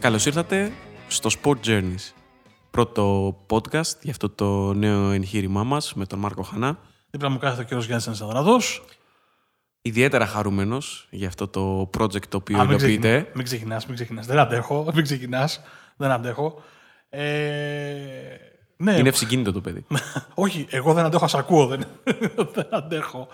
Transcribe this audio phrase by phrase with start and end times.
[0.00, 0.72] Καλώς ήρθατε
[1.08, 2.12] στο Sport Journeys.
[2.70, 6.78] Πρώτο podcast για αυτό το νέο εγχείρημά μας με τον Μάρκο Χανά.
[7.10, 8.84] Δίπλα μου κάθεται ο κύριος Γιάννης Ενσαδραδός.
[9.82, 13.08] Ιδιαίτερα χαρούμενος για αυτό το project το οποίο Α, μην, υλοποιείται.
[13.08, 14.26] ξεκινά, μην ξεκινάς, μην ξεκινάς.
[14.26, 15.60] Δεν αντέχω, μην ξεκινάς.
[15.96, 16.62] Δεν αντέχω.
[17.08, 17.22] Ε,
[18.76, 19.86] ναι, Είναι ευσυγκίνητο το παιδί.
[20.34, 21.84] όχι, εγώ δεν αντέχω, ας ακούω, δεν,
[22.54, 23.28] δεν αντέχω.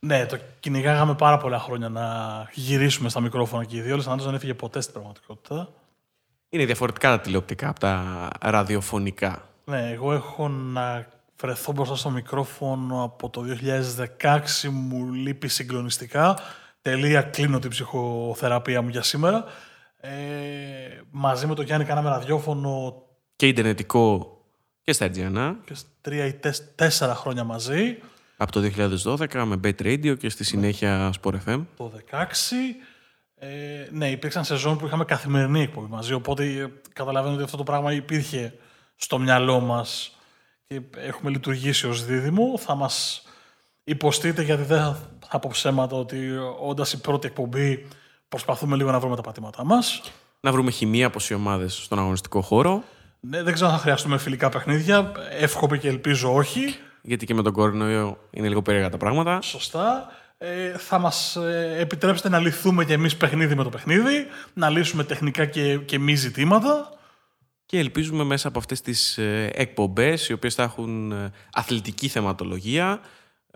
[0.00, 2.06] Ναι, το κυνηγάγαμε πάρα πολλά χρόνια να
[2.52, 3.96] γυρίσουμε στα μικρόφωνα και οι δύο.
[4.08, 5.68] Ο δεν έφυγε ποτέ στην πραγματικότητα.
[6.48, 9.42] Είναι διαφορετικά τα τηλεοπτικά από τα ραδιοφωνικά.
[9.64, 11.06] Ναι, εγώ έχω να
[11.40, 13.44] βρεθώ μπροστά στο μικρόφωνο από το
[14.22, 14.68] 2016.
[14.70, 16.38] Μου λείπει συγκλονιστικά.
[16.82, 19.44] Τελεία κλείνω την ψυχοθεραπεία μου για σήμερα.
[20.00, 20.10] Ε,
[21.10, 23.02] μαζί με τον Γιάννη κάναμε ραδιόφωνο
[23.36, 24.36] Και ιντερνετικό
[24.82, 25.56] και στα Αιτζιανά.
[25.64, 27.98] και σ- τρία ή τεσ- τέσσερα χρόνια μαζί.
[28.40, 28.60] Από το
[29.04, 31.64] 2012 με Bet Radio και στη συνέχεια Sport FM.
[31.76, 32.16] Το 2016.
[33.34, 33.48] Ε,
[33.90, 37.92] ναι, υπήρξαν σεζόν που είχαμε καθημερινή εκπομπή μαζί, οπότε ε, καταλαβαίνω ότι αυτό το πράγμα
[37.92, 38.54] υπήρχε
[38.96, 40.16] στο μυαλό μας
[40.66, 42.58] και έχουμε λειτουργήσει ως δίδυμο.
[42.58, 43.22] Θα μας
[43.84, 47.86] υποστείτε γιατί δεν θα θα πω ψέματα ότι όντας η πρώτη εκπομπή
[48.28, 50.02] προσπαθούμε λίγο να βρούμε τα πατήματά μας.
[50.40, 52.82] Να βρούμε χημεία από οι ομάδες στον αγωνιστικό χώρο.
[53.20, 55.12] Ναι, δεν ξέρω αν θα χρειαστούμε φιλικά παιχνίδια.
[55.38, 56.76] Εύχομαι και ελπίζω όχι.
[57.02, 59.40] Γιατί και με τον κορονοϊό είναι λίγο περίεργα τα πράγματα.
[59.40, 60.08] Σωστά.
[60.38, 65.04] Ε, θα μας ε, επιτρέψετε να λυθούμε και εμείς παιχνίδι με το παιχνίδι, να λύσουμε
[65.04, 66.92] τεχνικά και, και μη ζητήματα.
[67.66, 73.00] Και ελπίζουμε μέσα από αυτές τις ε, εκπομπές, οι οποίες θα έχουν ε, αθλητική θεματολογία,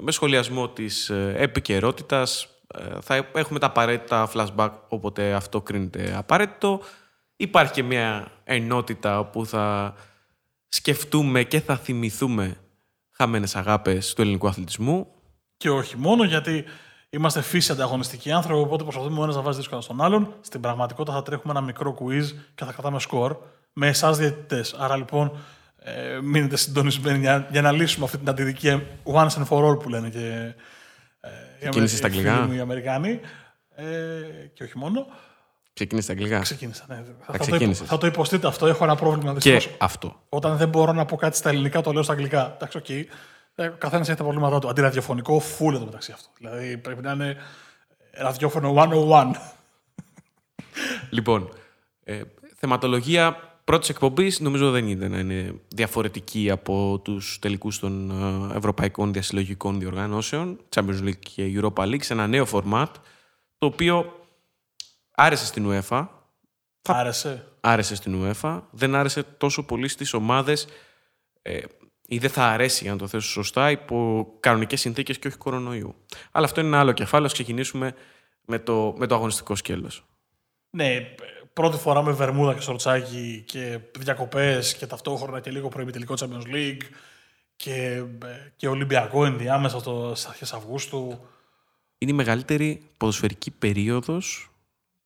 [0.00, 6.80] με σχολιασμό της ε, επικαιρότητας, ε, θα έχουμε τα απαραίτητα flashback όποτε αυτό κρίνεται απαραίτητο.
[7.36, 9.94] Υπάρχει και μια ενότητα όπου θα
[10.68, 12.56] σκεφτούμε και θα θυμηθούμε
[13.22, 15.06] χαμένες αγάπες του ελληνικού αθλητισμού.
[15.56, 16.64] Και όχι μόνο γιατί
[17.10, 20.34] είμαστε φύση ανταγωνιστικοί άνθρωποι, οπότε προσπαθούμε ο ένας να βάζει δύσκολα στον άλλον.
[20.40, 22.24] Στην πραγματικότητα θα τρέχουμε ένα μικρό quiz
[22.54, 23.36] και θα κρατάμε σκορ
[23.72, 24.74] με εσάς διαιτητές.
[24.78, 25.32] Άρα λοιπόν
[25.78, 29.88] ε, μείνετε συντονισμένοι για, για να λύσουμε αυτή την αντιδικία once and for all που
[29.88, 30.54] λένε και
[31.20, 31.28] ε,
[31.58, 32.46] οι Αμε- Κίνησε στα οι φίλοι αγγλικά.
[32.46, 33.20] μου οι Αμερικάνοι.
[33.74, 33.84] Ε,
[34.54, 35.06] και όχι μόνο.
[35.74, 36.84] Ξεκίνησε στα αγγλικά; Ξεκίνησα.
[36.88, 36.94] Ναι.
[36.94, 37.78] Θα, θα, το, ξεκίνησες.
[37.78, 38.66] υπο- θα το υποστείτε αυτό.
[38.66, 39.76] Έχω ένα πρόβλημα Και δυστυχώς.
[39.80, 40.22] αυτό.
[40.28, 42.52] Όταν δεν μπορώ να πω κάτι στα ελληνικά, το λέω στα αγγλικά.
[42.54, 42.88] Εντάξει, οκ.
[43.54, 44.68] Ε, Ο καθένας έχει τα προβλήματά του.
[44.68, 46.28] Αντιραδιοφωνικό, φούλε το μεταξύ αυτό.
[46.38, 47.36] Δηλαδή πρέπει να είναι
[48.12, 49.36] ραδιόφωνο 101.
[51.10, 51.48] Λοιπόν,
[52.04, 52.20] ε,
[52.56, 58.10] θεματολογία πρώτης εκπομπής νομίζω δεν είναι να είναι διαφορετική από τους τελικούς των
[58.52, 62.86] ε, ευρωπαϊκών διασυλλογικών διοργανώσεων, Champions League και Europa League, σε ένα νέο format,
[63.58, 64.21] το οποίο
[65.14, 66.08] άρεσε στην UEFA,
[66.88, 67.48] Άρεσε.
[67.60, 70.66] άρεσε στην UEFA, δεν άρεσε τόσο πολύ στις ομάδες
[71.42, 71.60] ε,
[72.06, 75.94] ή δεν θα αρέσει, για να το θέσω σωστά, υπό κανονικές συνθήκες και όχι κορονοϊού.
[76.32, 77.94] Αλλά αυτό είναι ένα άλλο κεφάλαιο, ας ξεκινήσουμε
[78.46, 80.04] με το, με το αγωνιστικό σκέλος.
[80.70, 81.14] Ναι,
[81.52, 86.82] πρώτη φορά με βερμούδα και σορτσάκι και διακοπές και ταυτόχρονα και λίγο προημιτελικό Champions League
[87.56, 88.04] και,
[88.56, 91.20] και Ολυμπιακό ενδιάμεσα στο, στις αρχές Αυγούστου.
[91.98, 94.51] είναι η μεγαλύτερη ποδοσφαιρική περίοδος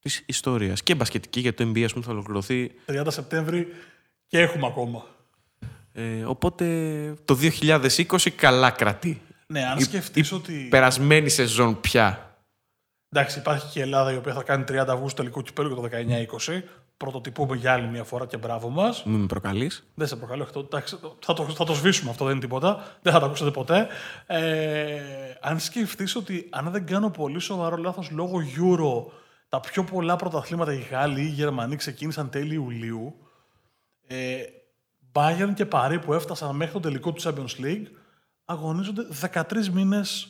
[0.06, 0.82] της ιστορίας.
[0.82, 2.70] Και μπασκετική, γιατί το NBA ας πούμε, θα ολοκληρωθεί.
[2.86, 3.66] 30 Σεπτέμβρη
[4.26, 5.04] και έχουμε ακόμα.
[5.92, 6.64] Ε, οπότε
[7.24, 9.22] το 2020 καλά κρατεί.
[9.46, 10.66] Ναι, αν Η- σκεφτείς η ότι...
[10.70, 12.36] Περασμένη σεζόν πια.
[13.08, 15.96] Εντάξει, υπάρχει και η Ελλάδα η οποία θα κάνει 30 Αυγούστου τελικό κυπέλου για το
[16.48, 16.60] 19-20.
[16.96, 19.02] Πρωτοτυπούμε για άλλη μια φορά και μπράβο μας.
[19.04, 19.86] Μην με προκαλείς.
[19.94, 20.60] Δεν σε προκαλώ αυτό.
[20.60, 22.96] Εντάξει, θα, το, θα το σβήσουμε αυτό, δεν είναι τίποτα.
[23.02, 23.86] Δεν θα το ακούσετε ποτέ.
[24.26, 25.00] Ε,
[25.40, 29.12] αν σκεφτείς ότι, αν δεν κάνω πολύ σοβαρό λάθος λόγω Euro,
[29.60, 33.14] τα πιο πολλά πρωταθλήματα οι Γάλλοι ή οι Γερμανοί ξεκίνησαν τέλη Ιουλίου.
[34.06, 34.36] Ε,
[35.12, 37.86] Bayern και Παρί που έφτασαν μέχρι το τελικό του Champions League
[38.44, 39.02] αγωνίζονται
[39.32, 40.28] 13 μήνες.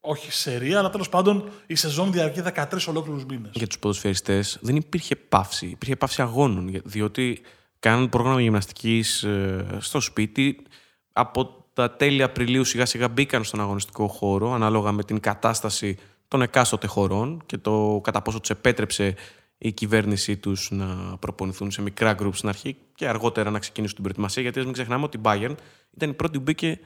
[0.00, 3.50] Όχι σερία, αλλά τέλος πάντων η σεζόν διαρκεί 13 ολόκληρους μήνες.
[3.54, 5.66] Για τους ποδοσφαιριστές δεν υπήρχε παύση.
[5.66, 6.68] Υπήρχε παύση αγώνων.
[6.68, 7.40] για- Διότι
[7.78, 10.62] κάνουν πρόγραμμα γυμναστικής ε, στο σπίτι.
[11.12, 15.98] Από τα τέλη Απριλίου σιγά σιγά μπήκαν στον αγωνιστικό χώρο ανάλογα με την κατάσταση
[16.28, 19.14] των εκάστοτε χωρών και το κατά πόσο τους επέτρεψε
[19.58, 24.04] η κυβέρνησή τους να προπονηθούν σε μικρά γκρουπ στην αρχή και αργότερα να ξεκινήσουν την
[24.04, 24.42] προετοιμασία.
[24.42, 25.54] Γιατί ας μην ξεχνάμε ότι η Bayern
[25.94, 26.78] ήταν η πρώτη που μπήκε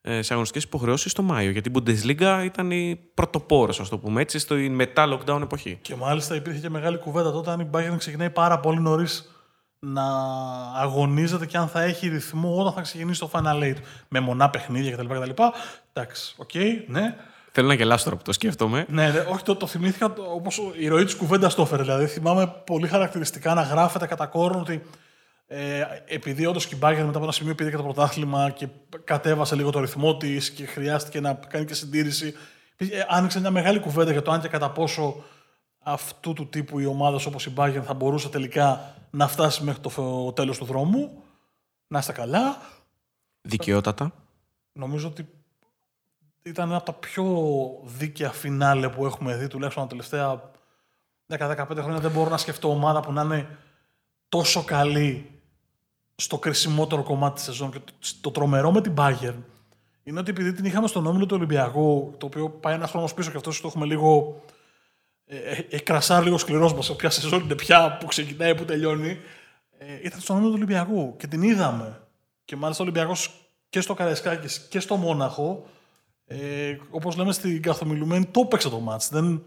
[0.00, 1.50] ε, σε αγωνιστικές υποχρεώσεις το Μάιο.
[1.50, 5.78] Γιατί η Bundesliga ήταν η πρωτοπόρος, ας το πούμε έτσι, στο μετά lockdown εποχή.
[5.82, 9.30] Και μάλιστα υπήρχε και μεγάλη κουβέντα τότε αν η Bayern ξεκινάει πάρα πολύ νωρίς
[9.78, 10.04] να
[10.74, 13.76] αγωνίζεται και αν θα έχει ρυθμό όταν θα ξεκινήσει το Final Eight.
[14.08, 15.06] Με μονά παιχνίδια κτλ.
[15.06, 15.42] κτλ.
[15.92, 16.54] Εντάξει, οκ,
[16.86, 17.16] ναι.
[17.56, 18.86] Θέλω να γελάσω τώρα που το σκέφτομαι.
[18.88, 21.82] Ναι, ναι, όχι, το, το θυμήθηκα όπως η ροή της κουβέντας το έφερε.
[21.82, 24.82] Δηλαδή, θυμάμαι πολύ χαρακτηριστικά να γράφεται κατά κόρον ότι
[25.46, 28.68] ε, επειδή όντως και η Bayern μετά από ένα σημείο πήρε και το πρωτάθλημα και
[29.04, 32.34] κατέβασε λίγο το ρυθμό της και χρειάστηκε να κάνει και συντήρηση.
[32.76, 35.24] Ε, άνοιξε μια μεγάλη κουβέντα για το αν και κατά πόσο
[35.78, 40.32] αυτού του τύπου οι ομάδες όπως η Bayern θα μπορούσε τελικά να φτάσει μέχρι το
[40.32, 41.22] τέλος του δρόμου.
[41.86, 42.60] Να είστε καλά.
[43.40, 44.12] Δικαιότατα.
[44.72, 45.28] Νομίζω ότι
[46.48, 47.24] ήταν ένα από τα πιο
[47.82, 50.50] δίκαια φινάλε που έχουμε δει τουλάχιστον τα τελευταία
[51.28, 52.00] 10-15 χρόνια.
[52.00, 53.48] Δεν μπορώ να σκεφτώ ομάδα που να είναι
[54.28, 55.30] τόσο καλή
[56.16, 57.80] στο κρισιμότερο κομμάτι της σεζόν και
[58.20, 59.42] το τρομερό με την Bayern
[60.08, 63.30] είναι ότι επειδή την είχαμε στον όμιλο του Ολυμπιακού, το οποίο πάει ένας χρόνος πίσω
[63.30, 64.42] και αυτός το έχουμε λίγο.
[65.24, 65.36] Ε,
[65.70, 66.96] έχει κρασάρει λίγο σκληρός μας.
[66.96, 69.18] Ποια σεζόν είναι πια, που ξεκινάει, που τελειώνει.
[69.78, 72.00] Ε, ήταν στον όμιλο του Ολυμπιακού και την είδαμε.
[72.44, 73.30] Και μάλιστα ο Ολυμπιακός
[73.68, 75.66] και στο Καραϊσκάκης και στο Μόναχο,
[76.26, 79.08] ε, όπως λέμε στην καθομιλουμένη, το έπαιξε το μάτς.
[79.08, 79.44] Δεν,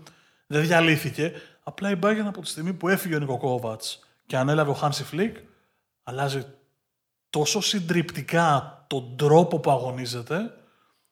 [0.47, 1.33] δεν διαλύθηκε.
[1.63, 5.03] Απλά η Bayern από τη στιγμή που έφυγε ο Νίκο Κόβατς και ανέλαβε ο Χάνσι
[5.03, 5.37] Φλικ,
[6.03, 6.45] αλλάζει
[7.29, 10.53] τόσο συντριπτικά τον τρόπο που αγωνίζεται,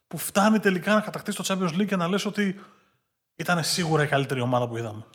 [0.07, 2.59] που φτάνει τελικά να κατακτήσει το Champions League και να λες ότι
[3.35, 5.05] ήταν σίγουρα η καλύτερη ομάδα που είδαμε.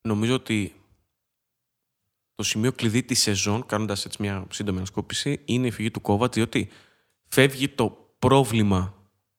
[0.00, 0.84] Νομίζω ότι
[2.34, 6.34] το σημείο κλειδί της σεζόν, κάνοντας έτσι μια σύντομη ανασκόπηση, είναι η φυγή του Κόβατς,
[6.34, 6.68] διότι
[7.28, 8.94] φεύγει το πρόβλημα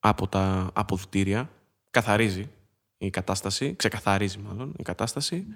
[0.08, 1.50] από τα αποδυτήρια,
[1.90, 2.50] καθαρίζει
[2.98, 5.46] η κατάσταση, ξεκαθαρίζει μάλλον η κατάσταση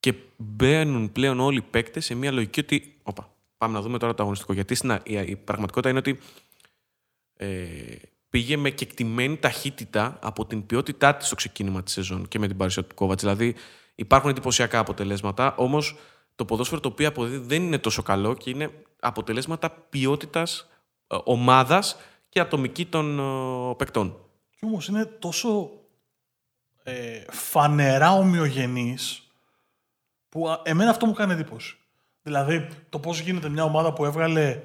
[0.00, 2.98] και μπαίνουν πλέον όλοι οι παίκτες σε μια λογική ότι.
[3.02, 4.52] Οπα, πάμε να δούμε τώρα το αγωνιστικό.
[4.52, 6.18] Γιατί η πραγματικότητα είναι ότι
[7.36, 7.48] ε,
[8.30, 12.56] πήγε με κεκτημένη ταχύτητα από την ποιότητά της στο ξεκίνημα της σεζόν και με την
[12.56, 13.22] παρουσία του Κόβατς.
[13.22, 13.54] Δηλαδή
[13.94, 15.96] υπάρχουν εντυπωσιακά αποτελέσματα, όμως
[16.34, 18.70] το ποδόσφαιρο το οποίο αποδίδει δεν είναι τόσο καλό και είναι
[19.00, 20.68] αποτελέσματα ποιότητας
[21.06, 21.96] ε, ομάδας
[22.28, 24.16] και ατομική των ε, παικτών.
[24.50, 25.70] Και όμως είναι τόσο
[26.82, 29.30] ε, φανερά ομοιογενής
[30.28, 31.76] που εμένα αυτό μου κάνει εντύπωση.
[32.22, 34.62] Δηλαδή, το πώς γίνεται μια ομάδα που έβγαλε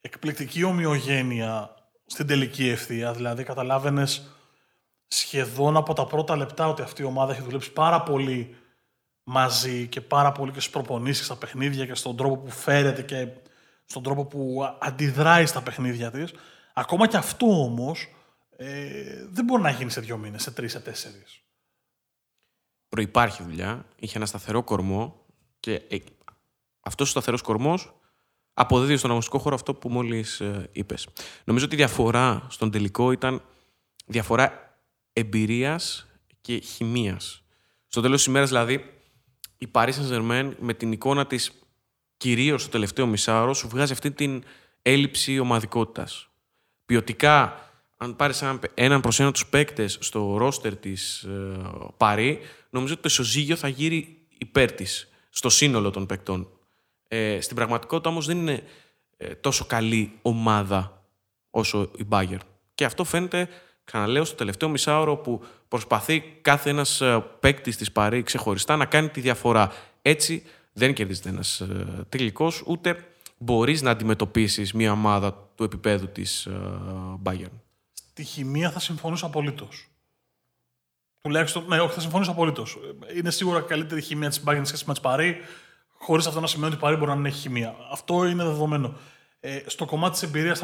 [0.00, 1.74] εκπληκτική ομοιογένεια
[2.06, 3.12] στην τελική ευθεία.
[3.12, 4.30] Δηλαδή, καταλάβαινες
[5.06, 8.56] σχεδόν από τα πρώτα λεπτά ότι αυτή η ομάδα έχει δουλέψει πάρα πολύ
[9.22, 13.28] μαζί και πάρα πολύ και στις προπονήσεις, στα παιχνίδια και στον τρόπο που φέρεται και
[13.84, 16.32] στον τρόπο που αντιδράει στα παιχνίδια της.
[16.74, 18.08] Ακόμα και αυτό όμως
[18.56, 21.42] ε, δεν μπορεί να γίνει σε δύο μήνες, σε τρεις, σε τέσσερις.
[22.88, 23.86] Προπάρχει δουλειά.
[23.96, 25.24] Είχε ένα σταθερό κορμό
[25.60, 25.96] και ε,
[26.80, 27.94] αυτός ο σταθερός κορμός
[28.54, 31.08] αποδίδει στον αγωνιστικό χώρο αυτό που μόλις ε, είπες.
[31.44, 33.42] Νομίζω ότι η διαφορά στον τελικό ήταν
[34.06, 34.74] διαφορά
[35.12, 36.06] εμπειρίας
[36.40, 37.42] και χημίας.
[37.86, 39.00] Στο τέλος της ημέρας, δηλαδή,
[39.58, 41.52] η Paris Saint-Germain με την εικόνα της
[42.16, 44.44] κυρίως στο τελευταίο μισάωρο σου βγάζει αυτή την
[44.82, 46.29] έλλειψη ομαδικότητας.
[46.90, 48.42] Ποιοτικά, αν πάρεις
[48.74, 51.56] έναν προς έναν τους παίκτες στο ρόστερ της ε,
[51.96, 52.38] Παρή,
[52.70, 56.48] νομίζω ότι το ισοζύγιο θα γύρει υπέρ της στο σύνολο των παίκτων.
[57.08, 58.62] Ε, στην πραγματικότητα όμως δεν είναι
[59.16, 61.04] ε, τόσο καλή ομάδα
[61.50, 62.38] όσο η Bayern.
[62.74, 63.48] Και αυτό φαίνεται,
[63.84, 69.08] ξαναλέω, στο τελευταίο μισάωρο που προσπαθεί κάθε ένας ε, παίκτης της Παρή ξεχωριστά να κάνει
[69.08, 69.72] τη διαφορά.
[70.02, 73.09] Έτσι δεν κερδίζεται ένας ε, τελικός, ούτε
[73.40, 76.60] μπορείς να αντιμετωπίσεις μια ομάδα του επίπεδου της ε,
[77.24, 77.60] Bayern;
[77.92, 79.88] Στη χημεία θα συμφωνήσω απολύτως.
[81.20, 82.78] Τουλάχιστον, ναι, όχι, θα συμφωνήσω απολύτως.
[83.16, 85.36] Είναι σίγουρα καλύτερη χημεία της Bayern σχέση με τη Παρή
[86.02, 87.76] χωρίς αυτό να σημαίνει ότι η Παρή μπορεί να έχει χημεία.
[87.90, 88.94] Αυτό είναι δεδομένο.
[89.40, 90.62] Ε, στο κομμάτι της εμπειρίας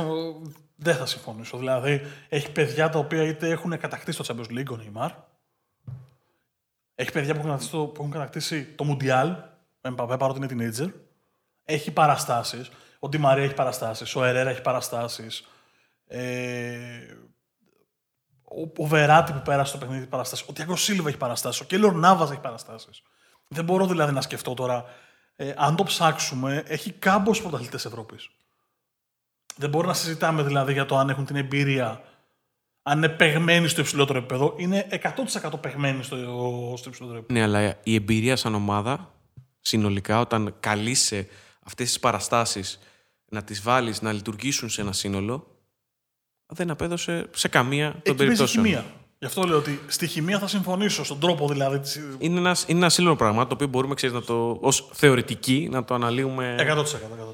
[0.76, 1.58] δεν θα συμφωνήσω.
[1.58, 5.10] Δηλαδή, έχει παιδιά τα οποία είτε έχουν κατακτήσει το Champions League, ο Neymar.
[6.94, 9.36] Έχει παιδιά που έχουν κατακτήσει το, που έχουν κατακτήσει το Mundial,
[9.80, 10.90] με Μπαπέ παρότι είναι teenager.
[11.68, 12.70] Έχει παραστάσεις.
[12.98, 14.16] Ο Ντι Μαρία έχει παραστάσεις.
[14.16, 15.46] Ο Ερέρα έχει παραστάσεις.
[16.06, 16.78] Ε,
[18.42, 20.46] ο, ο Βεράτη που πέρασε το παιχνίδι έχει παραστάσεις.
[20.48, 21.60] Ο Τιάγκο Σίλβα έχει παραστάσεις.
[21.60, 23.02] Ο Κέλλορ Νάβας έχει παραστάσεις.
[23.48, 24.84] Δεν μπορώ δηλαδή να σκεφτώ τώρα
[25.36, 28.30] ε, αν το ψάξουμε, έχει κάμπος πρωταθλητές Ευρώπης.
[29.56, 32.02] Δεν μπορούμε να συζητάμε δηλαδή για το αν έχουν την εμπειρία,
[32.82, 34.54] αν είναι παιγμένοι στο υψηλότερο επίπεδο.
[34.56, 36.16] Είναι 100% παιγμένοι στο,
[36.76, 37.46] στο υψηλότερο επίπεδο.
[37.46, 39.12] Ναι, αλλά η εμπειρία σαν ομάδα,
[39.60, 41.28] συνολικά, όταν καλείσαι
[41.66, 42.78] αυτές τις παραστάσεις
[43.28, 45.46] να τις βάλεις να λειτουργήσουν σε ένα σύνολο,
[46.46, 48.66] δεν απέδωσε σε καμία των περιπτώσεων.
[49.18, 51.78] Γι' αυτό λέω ότι στη χημεία θα συμφωνήσω, στον τρόπο δηλαδή.
[51.78, 52.00] Της...
[52.18, 55.84] Είναι ένας, είναι ένα σύλλογο πράγμα το οποίο μπορούμε ξέρεις, να το, ως θεωρητική να
[55.84, 56.62] το αναλύουμε 100%.
[56.62, 56.84] 100%, 100%.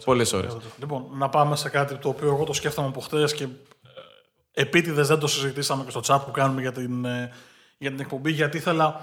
[0.05, 0.57] πολλές ώρες.
[0.79, 3.51] Λοιπόν, να πάμε σε κάτι το οποίο εγώ το σκέφτομαι από χθε και ε,
[4.53, 7.33] επίτηδες δεν το συζητήσαμε και στο chat που κάνουμε για την, ε,
[7.79, 9.01] για την εκπομπή, γιατί ήθελα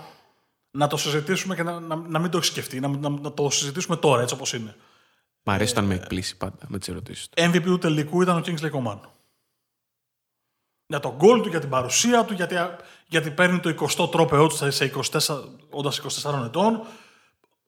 [0.71, 3.49] να το συζητήσουμε και να, να, να μην το έχει σκεφτεί, να, να, να, το
[3.49, 4.75] συζητήσουμε τώρα έτσι όπως είναι.
[5.43, 7.43] Μ' αρέσει όταν με εκπλήσει πάντα με τις ερωτήσεις του.
[7.43, 8.99] MVP του τελικού ήταν ο Kingsley Coman
[10.89, 12.55] για τον γκολ του, για την παρουσία του, γιατί,
[13.07, 16.85] γιατί παίρνει το 20ο τρόπεό του σε 24, όντας 24 ετών.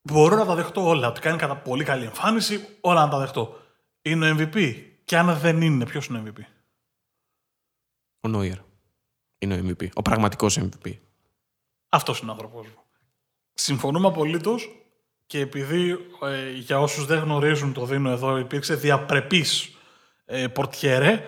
[0.02, 1.08] Μπορώ να τα δεχτώ όλα.
[1.08, 3.60] Ότι κάνει κατά πολύ καλή εμφάνιση, όλα να τα δεχτώ.
[4.02, 4.84] Είναι ο MVP.
[5.06, 6.42] Και αν δεν είναι, ποιο είναι ο MVP.
[8.22, 8.58] Ο Νόιερ.
[9.38, 9.88] Είναι ο MVP.
[9.94, 10.98] Ο πραγματικό MVP.
[11.90, 12.84] Αυτό είναι ο άνθρωπό μου.
[13.54, 14.56] Συμφωνούμε απολύτω
[15.32, 19.78] και επειδή ε, για όσους δεν γνωρίζουν το δίνω εδώ υπήρξε διαπρεπής
[20.26, 21.24] ε, πορτιέρε.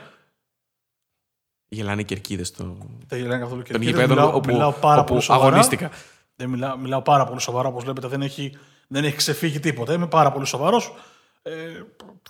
[1.68, 2.78] Γελάνε οι κερκίδες στο.
[3.08, 3.94] Δεν γελάνε καθόλου Των κερκίδες.
[3.94, 5.46] γηπέδων Μιλάω, όπου, μιλάω πάρα όπου πολύ σοβαρά.
[5.46, 5.92] αγωνίστηκα.
[6.36, 8.08] Δεν μιλάω, μιλάω πάρα πολύ σοβαρά, όπως βλέπετε.
[8.08, 8.58] Δεν έχει,
[8.88, 9.94] δεν έχει ξεφύγει τίποτα.
[9.94, 10.94] Είμαι πάρα πολύ σοβαρός.
[11.42, 11.82] Ε,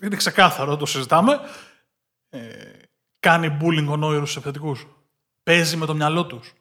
[0.01, 1.39] είναι ξεκάθαρο, δεν το συζητάμε.
[2.29, 2.39] Ε,
[3.19, 4.87] κάνει bullying ο Νόιερ στους επιθετικούς.
[5.43, 6.53] Παίζει με το μυαλό τους.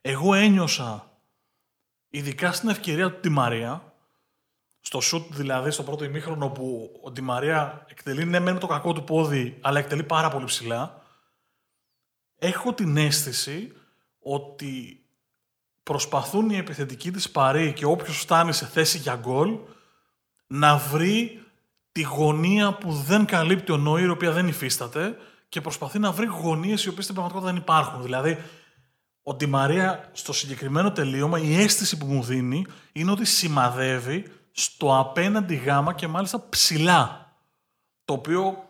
[0.00, 1.10] Εγώ ένιωσα,
[2.08, 3.87] ειδικά στην ευκαιρία του Τη Μαρία,
[4.88, 8.66] στο σουτ δηλαδή στο πρώτο ημίχρονο που ο Τη Μαρία εκτελεί ναι μεν με το
[8.66, 11.02] κακό του πόδι, αλλά εκτελεί πάρα πολύ ψηλά,
[12.38, 13.72] έχω την αίσθηση
[14.18, 15.04] ότι
[15.82, 19.58] προσπαθούν οι επιθετικοί της Παρή και όποιος φτάνει σε θέση για γκολ
[20.46, 21.42] να βρει
[21.92, 25.16] τη γωνία που δεν καλύπτει ο Νόιρ, η οποία δεν υφίσταται
[25.48, 28.02] και προσπαθεί να βρει γωνίες οι οποίες στην πραγματικότητα δεν υπάρχουν.
[28.02, 28.38] Δηλαδή,
[29.22, 34.24] ο Ντι Μαρία στο συγκεκριμένο τελείωμα, η αίσθηση που μου δίνει είναι ότι σημαδεύει
[34.58, 37.32] στο απέναντι γάμα και μάλιστα ψηλά.
[38.04, 38.64] Το οποίο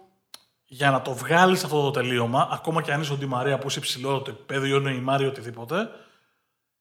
[0.65, 3.69] για να το βγάλεις αυτό το τελείωμα, ακόμα και αν είσαι ο Ντι Μαρία που
[3.69, 5.89] είσαι υψηλό το επίπεδο ή ο Νεϊμάρ ή οτιδήποτε,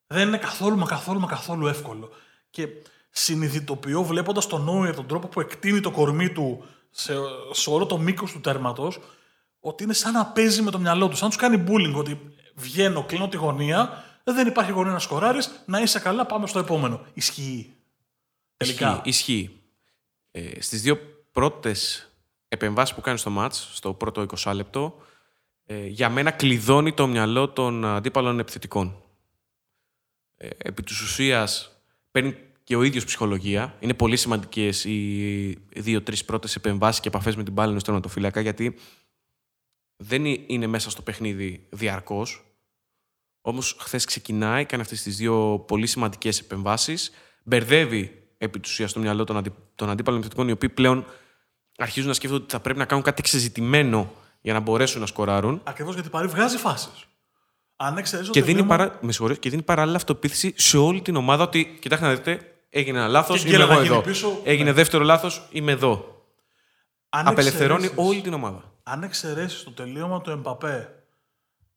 [0.07, 2.09] δεν είναι καθόλου μα καθόλου μα καθόλου εύκολο.
[2.49, 2.67] Και
[3.09, 7.13] συνειδητοποιώ βλέποντας τον Νόιερ τον τρόπο που εκτείνει το κορμί του σε,
[7.51, 8.99] σε όλο το μήκος του τέρματος,
[9.59, 11.15] ότι είναι σαν να παίζει με το μυαλό του.
[11.15, 15.63] Σαν να τους κάνει bullying, ότι βγαίνω, κλείνω τη γωνία, δεν υπάρχει γωνία να σκοράρεις,
[15.65, 17.01] να είσαι καλά, πάμε στο επόμενο.
[17.13, 17.76] Ισχύει.
[18.57, 19.01] Τελικά.
[19.05, 19.33] Ισχύει.
[19.33, 19.61] ισχύει.
[20.31, 20.99] Ε, στις δύο
[21.31, 22.09] πρώτες
[22.47, 25.01] επεμβάσεις που κάνεις στο μάτς, στο πρώτο 20 λεπτό,
[25.65, 29.01] ε, για μένα κλειδώνει το μυαλό των αντίπαλων επιθετικών.
[30.37, 33.75] Ε, επί της ουσίας παίρνει και ο ίδιος ψυχολογία.
[33.79, 38.75] Είναι πολύ σημαντικές οι δύο-τρεις πρώτες επεμβάσεις και επαφές με την μπάλα ενός τερματοφύλακα, γιατί
[39.95, 42.45] δεν ε- είναι μέσα στο παιχνίδι διαρκώς.
[43.41, 47.11] Όμως χθες ξεκινάει, κάνει αυτές τις δύο πολύ σημαντικές επεμβάσεις,
[47.43, 49.53] μπερδεύει επί της ουσίας στο μυαλό των, αντι...
[49.75, 51.05] των αντίπαλων επιθετικών, οι οποίοι πλέον
[51.77, 55.61] αρχίζουν να σκέφτονται ότι θα πρέπει να κάνουν κάτι εξεζητημένο για να μπορέσουν να σκοράρουν.
[55.63, 57.05] Ακριβώς γιατί πάρει βγάζει φάσεις.
[57.75, 58.97] Αν εξαιρέσει Και δίνει, παρα...
[59.01, 62.97] με συγχωρείς, και δίνει παράλληλα αυτοποίθηση σε όλη την ομάδα ότι κοιτάξτε να δείτε, έγινε
[62.97, 64.03] ένα λάθος, Και είμαι γκέλα εγώ να γίνει εδώ.
[64.03, 64.71] πίσω, Έγινε ναι.
[64.71, 66.21] δεύτερο λάθος, είμαι εδώ.
[67.09, 68.63] Αν Απελευθερώνει εξαιρέσεις- όλη την ομάδα.
[68.83, 71.03] Αν εξαιρέσεις το τελείωμα του Εμπαπέ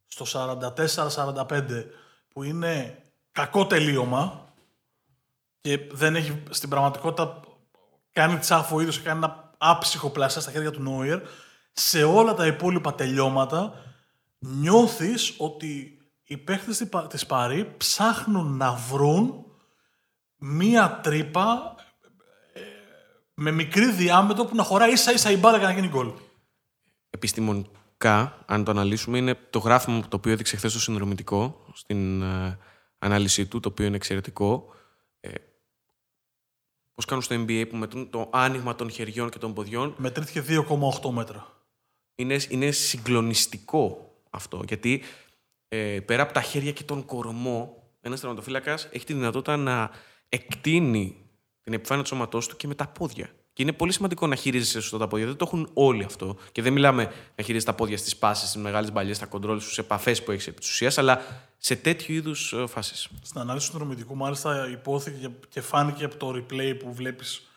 [0.06, 1.84] στο 44-45
[2.28, 3.02] που είναι
[3.32, 4.49] κακό τελείωμα
[5.60, 7.40] και δεν έχει στην πραγματικότητα
[8.12, 11.20] κάνει τσάφο ο ίδιος και κάνει ένα άψυχο πλασιά στα χέρια του Νόιερ
[11.72, 13.72] σε όλα τα υπόλοιπα τελειώματα
[14.38, 19.44] νιώθεις ότι οι παίχτες της Πα- της Παρή ψάχνουν να βρουν
[20.36, 21.74] μία τρύπα
[22.52, 22.60] ε,
[23.34, 26.12] με μικρή διάμετρο που να χωράει ίσα ίσα η μπάλα για να γίνει γκολ.
[27.10, 32.58] επιστημονικά, αν το αναλύσουμε, είναι το γράφημα το οποίο έδειξε χθες το συνδρομητικό στην ε,
[32.98, 34.74] ανάλυση του, το οποίο είναι εξαιρετικό.
[37.00, 39.94] Ε, Πώς κάνουν στο NBA που μετρούν το άνοιγμα των χεριών και των ποδιών.
[39.96, 40.44] Μετρήθηκε
[41.02, 41.46] 2,8 μέτρα.
[42.14, 44.62] Είναι, είναι συγκλονιστικό αυτό.
[44.68, 45.02] Γιατί
[45.68, 49.90] ε, πέρα από τα χέρια και τον κορμό, ένας τερματοφύλακας έχει τη δυνατότητα να
[50.28, 51.16] εκτείνει
[51.62, 53.30] την επιφάνεια του σώματός του και με τα πόδια.
[53.52, 55.26] Και είναι πολύ σημαντικό να χειρίζεσαι σωστά τα πόδια.
[55.26, 56.36] Δεν το έχουν όλοι αυτό.
[56.52, 57.04] Και δεν μιλάμε
[57.34, 60.46] να χειρίζεσαι τα πόδια στις πάσει, στις μεγάλες μπαλιές, στα κοντρόλ, στις επαφές που έχεις
[60.46, 61.20] επί της ουσίας, αλλά
[61.62, 63.08] σε τέτοιου είδους φάσεις.
[63.22, 67.50] Στην ανάλυση του συνδρομητικού, μάλιστα, υπόθηκε και φάνηκε από το replay που βλέπεις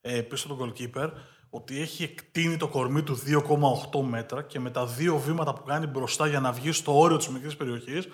[0.00, 1.10] ε, πίσω τον goalkeeper
[1.50, 3.18] ότι έχει εκτείνει το κορμί του
[3.92, 7.16] 2,8 μέτρα και με τα δύο βήματα που κάνει μπροστά για να βγει στο όριο
[7.16, 8.08] της μικρής περιοχής,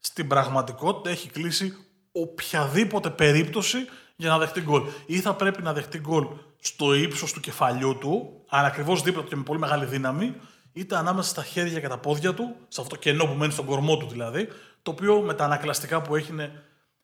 [0.00, 1.76] στην πραγματικότητα έχει κλείσει
[2.12, 3.78] οποιαδήποτε περίπτωση
[4.16, 4.82] για να δεχτεί γκολ.
[5.06, 6.26] Ή θα πρέπει να δεχτεί γκολ
[6.60, 10.34] στο ύψος του κεφαλιού του, αλλά ακριβώς δίπλα του και με πολύ μεγάλη δύναμη,
[10.72, 13.64] είτε ανάμεσα στα χέρια και τα πόδια του, σε αυτό το κενό που μένει στον
[13.64, 14.48] κορμό του δηλαδή,
[14.84, 16.62] το οποίο με τα ανακλαστικά που έχει είναι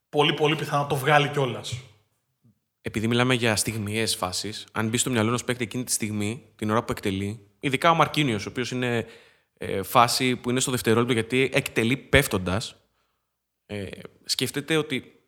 [0.09, 1.81] πολύ πολύ πιθανό να το βγάλει κιόλας.
[2.83, 6.71] Επειδή μιλάμε για στιγμιαίε φάσεις, αν μπει στο μυαλό ενός παίκτη εκείνη τη στιγμή, την
[6.71, 9.07] ώρα που εκτελεί, ειδικά ο Μαρκίνιος, ο οποίος είναι
[9.59, 12.77] ε, φάση που είναι στο δευτερόλεπτο γιατί εκτελεί πέφτοντας,
[13.67, 13.89] ε,
[14.25, 15.21] σκέφτεται ότι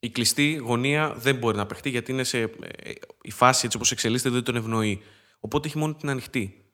[0.00, 2.50] η κλειστή γωνία δεν μπορεί να παιχτεί γιατί είναι σε, ε,
[3.22, 5.02] η φάση έτσι όπως εξελίσσεται δεν τον ευνοεί.
[5.40, 6.72] Οπότε έχει μόνο την ανοιχτή.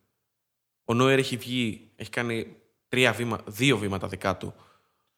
[0.84, 2.56] Ο Νόιερ έχει βγει, έχει κάνει
[2.88, 4.54] τρία βήμα, δύο βήματα δικά του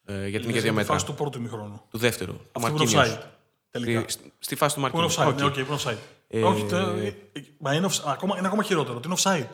[0.09, 0.93] ε, για την ίδια Στη μέτρα.
[0.93, 1.81] φάση του πρώτου ημιχρόνου.
[1.89, 2.33] Του δεύτερου.
[2.33, 3.17] του Αυτό που είναι Μαρκίνιος.
[3.19, 3.27] offside.
[3.71, 4.03] Τελικά.
[4.07, 5.27] Στη, στη φάση του Που είναι Μαρκίνιος.
[5.27, 5.33] offside.
[5.33, 5.39] Οκ.
[5.39, 5.97] Ναι, οκ, που είναι offside.
[6.27, 8.97] Ε, Όχι, τε- ε, μα είναι, offs- ακόμα, είναι ακόμα χειρότερο.
[8.97, 9.47] ότι Είναι offside.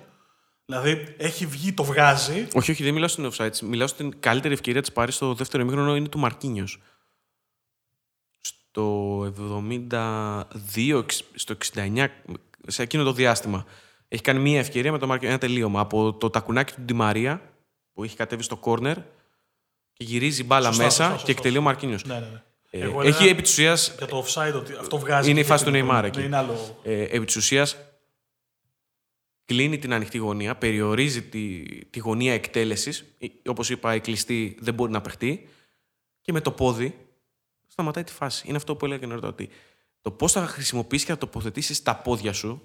[0.66, 2.48] Δηλαδή έχει βγει, το βγάζει.
[2.54, 3.60] Όχι, όχι, δεν μιλάω στην offside.
[3.60, 6.80] Μιλάω στην καλύτερη ευκαιρία της Παρί στο δεύτερο ημίχρονο είναι του Μαρκίνιος.
[8.42, 12.08] Στο 72, εξ- στο 69,
[12.68, 13.66] σε εκείνο το διάστημα.
[14.08, 15.80] Έχει κάνει μία ευκαιρία με το Μαρκίνιο, ένα τελείωμα.
[15.80, 17.42] Από το τακουνάκι του Ντιμαρία,
[17.94, 18.98] που έχει κατέβει στο κόρνερ
[19.94, 22.06] και γυρίζει μπάλα Σωστά, μέσα σωστά, σωστά, και εκτελεί ο Μαρκίνιος.
[22.06, 22.42] Ναι, ναι, ναι.
[22.70, 25.30] Ε, Εγώ έχει έλεγα- επί της ουσίας, Για το offside, ότι αυτό βγάζει.
[25.30, 26.22] Είναι η και φάση και του το- Neymar ναι, εκεί.
[26.24, 26.80] Είναι άλλο.
[26.84, 27.78] ε, επί της ουσίας
[29.46, 34.74] κλείνει την ανοιχτή γωνία, περιορίζει τη, τη γωνία εκτέλεσης, Ε, όπως είπα η κλειστή δεν
[34.74, 35.48] μπορεί να παιχτεί
[36.22, 36.98] και με το πόδι
[37.68, 38.44] σταματάει τη φάση.
[38.48, 39.50] Είναι αυτό που έλεγα και νωρίτερα ότι
[40.02, 42.62] το πώς θα χρησιμοποιήσεις και θα τοποθετήσεις τα πόδια σου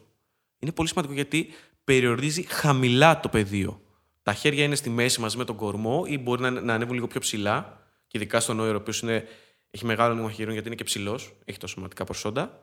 [0.58, 1.48] είναι πολύ σημαντικό γιατί
[1.84, 3.82] περιορίζει χαμηλά το πεδίο.
[4.28, 7.06] Τα χέρια είναι στη μέση μαζί με τον κορμό ή μπορεί να, να ανέβουν λίγο
[7.06, 7.78] πιο ψηλά.
[8.06, 9.02] Και ειδικά στον Νόιρο, ο οποίος
[9.70, 12.60] έχει μεγάλο νήμα χείρων γιατί είναι και ψηλός, έχει τα σωματικά προσόντα.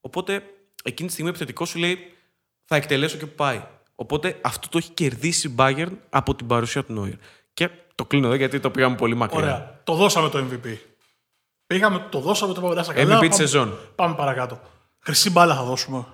[0.00, 0.42] Οπότε
[0.84, 1.98] εκείνη τη στιγμή ο επιθετικός σου λέει
[2.64, 3.62] θα εκτελέσω και που πάει.
[3.94, 7.14] Οπότε αυτό το έχει κερδίσει η Bayern από την παρουσία του Νόιρ.
[7.54, 9.38] Και το κλείνω εδώ γιατί το πήγαμε πολύ μακριά.
[9.38, 9.80] Ωραία.
[9.84, 10.76] Το δώσαμε το MVP.
[11.66, 12.94] Πήγαμε, το δώσαμε, το πάμε καλά.
[12.94, 13.78] MVP Πάμε- της σεζόν.
[13.94, 14.60] Πάμε παρακάτω.
[14.98, 16.06] Χρυσή μπάλα θα δώσουμε.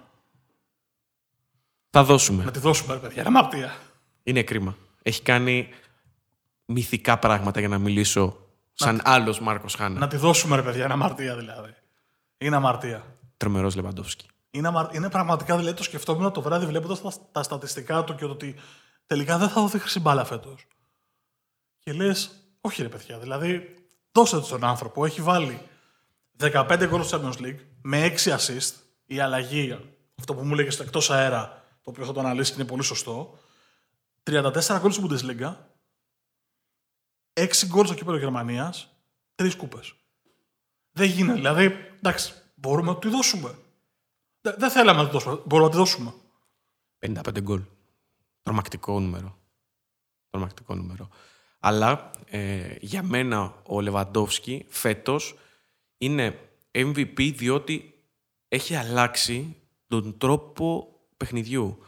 [1.91, 2.45] Θα δώσουμε.
[2.45, 3.21] Να τη δώσουμε, ρε παιδιά.
[3.21, 3.77] Είναι αμαρτία.
[4.23, 4.77] Είναι κρίμα.
[5.03, 5.69] Έχει κάνει
[6.65, 8.37] μυθικά πράγματα για να μιλήσω
[8.73, 9.99] σαν άλλος Μάρκος Χάνα.
[9.99, 10.85] Να τη δώσουμε, ρε παιδιά.
[10.85, 11.75] Είναι αμαρτία δηλαδή.
[12.39, 13.05] Είναι αμαρτία.
[13.37, 14.27] Τρομερός Λεβαντόφσκι.
[14.51, 18.25] Είναι, αμα- είναι πραγματικά δηλαδή το σκεφτόμουν το βράδυ βλέποντας τα, τα στατιστικά του και
[18.25, 18.55] το ότι
[19.07, 20.67] τελικά δεν θα δοθεί χρυσή μπάλα φέτος.
[21.79, 22.31] Και λες,
[22.61, 23.75] όχι ρε παιδιά, δηλαδή
[24.13, 25.05] δώσε το στον άνθρωπο.
[25.05, 25.61] Έχει βάλει
[26.41, 28.73] 15 γκολ στο Champions League με 6 assist.
[29.07, 29.79] Η αλλαγή,
[30.19, 32.83] αυτό που μου έλεγε στο εκτός αέρα, το οποίο θα το αναλύσεις και είναι πολύ
[32.83, 33.39] σωστό.
[34.23, 35.57] 34 γκολ στην Bundesliga.
[37.33, 38.89] 6 γκολ στο κύπελο Γερμανίας.
[39.35, 39.95] 3 κούπες.
[40.93, 41.35] Δεν γίνεται.
[41.35, 41.65] Δηλαδή,
[41.97, 43.59] εντάξει, μπορούμε να του τη δώσουμε.
[44.41, 45.41] Δεν δεν θέλαμε να τη δώσουμε.
[45.47, 46.15] Μπορούμε να τη δώσουμε.
[46.99, 47.63] 55 γκολ.
[48.43, 49.39] Τρομακτικό νούμερο.
[50.31, 51.09] Τρομακτικό νούμερο.
[51.59, 55.35] Αλλά ε, για μένα ο Λεβαντόφσκι φέτος
[55.99, 56.39] είναι
[56.73, 57.95] MVP διότι
[58.49, 59.57] έχει αλλάξει
[59.87, 61.79] τον τρόπο παιχνιδιού.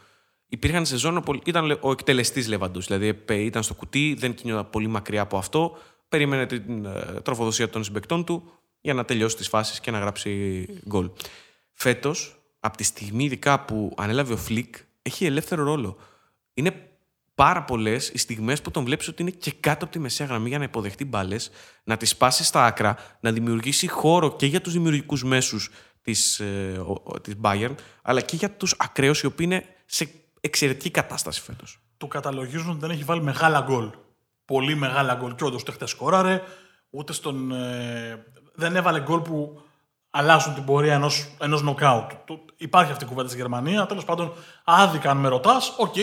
[0.55, 4.87] Υπήρχαν σεζόν όπου ήταν ο εκτελεστής Λεβαντός, δηλαδή επέ- ήταν στο κουτί, δεν κινιόταν πολύ
[4.87, 5.77] μακριά από αυτό,
[6.09, 10.65] περίμενε την ε, τροφοδοσία των συμπεκτών του για να τελειώσει τις φάσεις και να γράψει
[10.87, 11.09] γκολ.
[11.73, 15.97] Φέτος, από τη στιγμή ειδικά που ανέλαβε ο Φλικ, έχει ελεύθερο ρόλο.
[16.53, 16.89] Είναι
[17.35, 20.49] πάρα πολλές οι στιγμές που τον βλέπεις ότι είναι και κάτω από τη μεσαία γραμμή
[20.49, 21.49] για να υποδεχτεί μπάλες,
[21.83, 25.69] να τις σπάσει στα άκρα, να δημιουργήσει χώρο και για τους δημιουργικούς μέσους
[26.01, 30.09] της ε, ο- ο- της Bayern, αλλά και για τους ακραίους οι οποίοι είναι σε
[30.45, 31.79] εξαιρετική κατάσταση φέτος.
[31.97, 33.89] Του καταλογίζουν ότι δεν έχει βάλει μεγάλα γκολ.
[34.45, 35.35] Πολύ μεγάλα γκολ.
[35.35, 36.41] Και όντως ούτε χτες σκόραρε,
[36.89, 37.51] ούτε στον.
[37.51, 39.61] ε, δεν έβαλε γκολ που
[40.09, 42.11] αλλάζουν την πορεία ενός ενός νοκάουτ.
[42.25, 43.85] Του- Υπάρχει αυτή η κουβέντα στη Γερμανία.
[43.85, 45.95] Τέλος πάντων, άδικα αν με ρωτάς, οκ,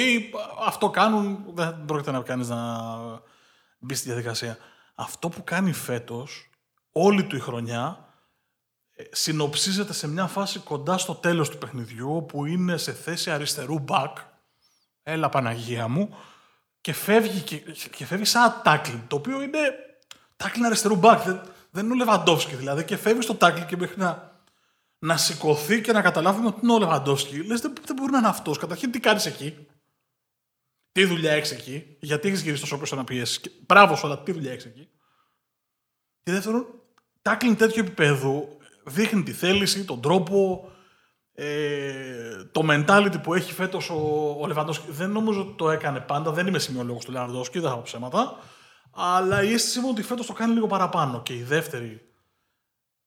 [0.67, 1.45] αυτό κάνουν.
[1.55, 2.59] Δεν πρόκειται να κάνει να
[3.79, 4.57] μπει στη διαδικασία.
[4.95, 6.51] Αυτό που κάνει φέτος,
[6.93, 8.07] όλη του η χρονιά,
[8.95, 13.85] ε, συνοψίζεται σε μια φάση κοντά στο τέλος του παιχνιδιού, όπου είναι σε θέση αριστερού
[13.89, 14.13] back,
[15.03, 16.17] έλα Παναγία μου,
[16.81, 17.57] και φεύγει, και,
[17.91, 19.59] και φεύγει σαν τάκλιν, το οποίο είναι
[20.37, 23.99] τάκλιν αριστερού back, δεν, δεν είναι ο Λεβαντόφσκι δηλαδή, και φεύγει στο τάκλιν και μέχρι
[23.99, 24.41] να,
[24.99, 27.43] να σηκωθεί και να καταλάβουμε ότι είναι ο Λεβαντόφσκι.
[27.43, 28.59] Λες, δεν, δεν μπορεί να είναι αυτός.
[28.59, 29.67] Καταρχήν, τι κάνεις εκεί;
[30.93, 34.33] Τι δουλειά έχεις εκεί, γιατί έχεις γυρίσει τόσο πίσω να πιέσεις; Μπράβο σου, αλλά τι
[34.33, 34.89] δουλειά έχεις εκεί;
[36.23, 36.67] Και δεύτερον,
[37.23, 40.72] τάκλιν τέτοιου επίπεδου δείχνει τη θέληση, τον τρόπο,
[41.35, 44.91] ε, το mentality που έχει φέτος ο, ο Λεβαντόσκι.
[44.91, 48.39] Δεν νομίζω ότι το έκανε πάντα, δεν είμαι σημειολόγος του Λεβαντόσκι, δεν θα πω ψέματα.
[48.91, 51.23] Αλλά η αίσθηση μου ότι φέτος το κάνει λίγο παραπάνω.
[51.23, 52.01] Και η δεύτερη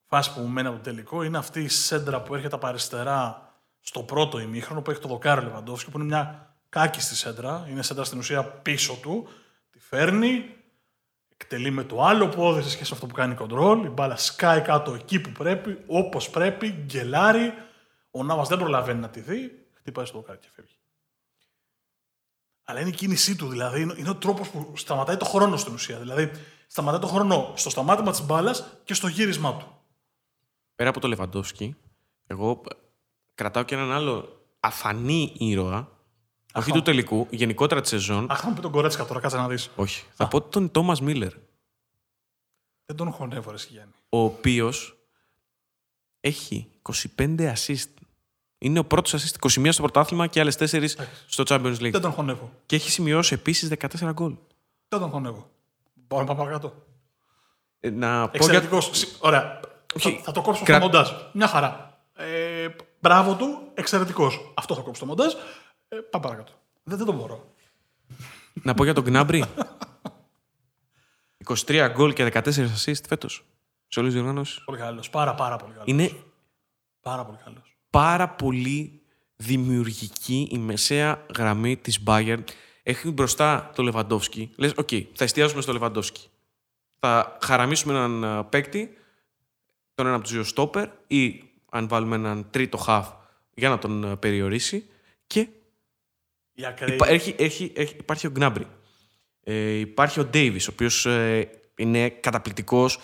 [0.05, 3.49] φάση που μου μένει από το τελικό είναι αυτή η σέντρα που έρχεται από αριστερά
[3.79, 7.67] στο πρώτο ημίχρονο που έχει το δοκάρι ο Λεβαντόσκι, που είναι μια κάκιστη σέντρα.
[7.69, 9.27] Είναι σέντρα στην ουσία πίσω του.
[9.71, 10.55] Τη φέρνει,
[11.27, 13.85] εκτελεί με το άλλο πόδι σε σχέση με αυτό που κάνει κοντρόλ.
[13.85, 17.53] Η μπάλα σκάει κάτω εκεί που πρέπει, όπως πρέπει, γκελάρει.
[18.15, 20.75] Ο Νάβα δεν προλαβαίνει να τη δει, χτυπάει στο δοκάρι και φεύγει.
[22.63, 25.73] Αλλά είναι η κίνησή του, δηλαδή είναι, είναι ο τρόπος που σταματάει το χρόνο στην
[25.73, 25.99] ουσία.
[25.99, 26.32] Δηλαδή
[26.67, 29.82] σταματάει το χρόνο στο σταμάτημα της μπάλας και στο γύρισμά του.
[30.75, 31.75] Πέρα από το Λεβαντόφσκι,
[32.28, 32.75] εγώ ε,
[33.36, 35.89] κρατάω και έναν άλλο αφανή ήρωα,
[36.54, 38.32] όχι του τελικού, γενικότερα της σεζόν.
[38.32, 39.69] Αχ, θα μου πει τον Κορέτσκα τώρα, κάτσε να δεις.
[39.75, 40.06] Όχι.
[40.13, 41.34] Θα πω τον Τόμας Μίλλερ,
[42.86, 43.93] Δεν τον χωνεύω, ρε Γιάννη.
[44.10, 44.97] ο οποίος
[46.19, 46.67] έχει
[47.17, 47.89] 25 assist.
[48.65, 50.86] Είναι ο πρώτος assist, 21 στο πρωτάθλημα και άλλες 4
[51.28, 51.91] στο Champions League.
[51.91, 52.51] Δεν τον χωνεύω.
[52.65, 54.36] Και έχει σημειώσει επίσης 14 γκολ.
[54.88, 55.49] Δεν τον χωνεύω.
[55.93, 56.84] Μπορούμε να πάμε παρακάτω.
[57.80, 58.45] Ε, Να πω για...
[58.45, 58.91] Εξαιρετικός.
[59.19, 59.60] Ωραία.
[59.95, 60.15] Όχι.
[60.17, 61.10] Θα, θα το κόψω Κρα- στο μοντάζ.
[61.34, 61.99] Μια χαρά.
[62.15, 62.67] Ε,
[62.99, 64.51] μπράβο του, εξαιρετικός.
[64.56, 65.34] Αυτός θα κόψω στο μοντάζ.
[65.88, 66.51] Ε, πάμε παρακάτω.
[66.84, 67.54] Δεν, δεν το μπορώ.
[68.54, 69.43] να πω για τον Γκνάμπρι.
[71.45, 73.45] 23 γκολ και 14 assist φέτος.
[73.88, 74.63] Σε όλες τις διοργανώσεις.
[74.63, 75.10] Πολύ καλός.
[75.10, 75.88] Πάρα, πάρα πολύ καλός.
[75.88, 76.12] Είναι
[77.01, 77.74] Πάρα πολύ καλός.
[77.99, 79.01] Πάρα πολύ
[79.36, 82.43] δημιουργική η μεσαία γραμμή της Bayern.
[82.84, 84.51] Έχεις μπροστά το Λεβαντόφσκι.
[84.55, 86.27] Λες, οκ, θα εστιάσουμε στο Λεβαντόφσκι.
[86.99, 88.97] Θα χαραμίσουμε έναν α, παίκτη
[89.93, 93.10] τον ένα από τους δύο στόπερ ή αν βάλουμε έναν τρίτο χαφ
[93.53, 94.86] για να τον ε, περιορίσει.
[95.27, 95.47] Και
[96.53, 96.95] Η ακραίοι...
[96.95, 98.67] υπά- έχει, έχει, έχει, υπάρχει ο Γκνάμπρι.
[99.43, 101.08] Ε, υπάρχει ο Ντέιβι, ο οποίος
[101.75, 102.99] είναι καταπληκτικός.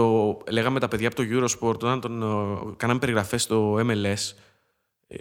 [0.00, 4.32] Το λέγαμε τα παιδιά από το Eurosport, όταν τον ε, κάναμε περιγραφές στο MLS.
[5.06, 5.16] Ε,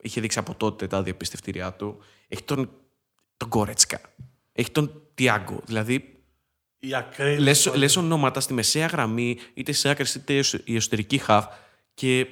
[0.00, 1.98] είχε δείξει από τότε τα διαπιστευτήριά του.
[2.28, 2.70] Έχει τον,
[3.36, 4.00] τον Γκόρετσκα.
[4.52, 5.60] Έχει τον Τιάγκο.
[5.64, 6.22] Δηλαδή,
[6.78, 7.38] Οι ακραίοι...
[7.38, 11.46] λες, λες ονόματα στη μεσαία γραμμή, είτε σε άκρε είτε εσω- η εσωτερική χαφ
[11.94, 12.26] και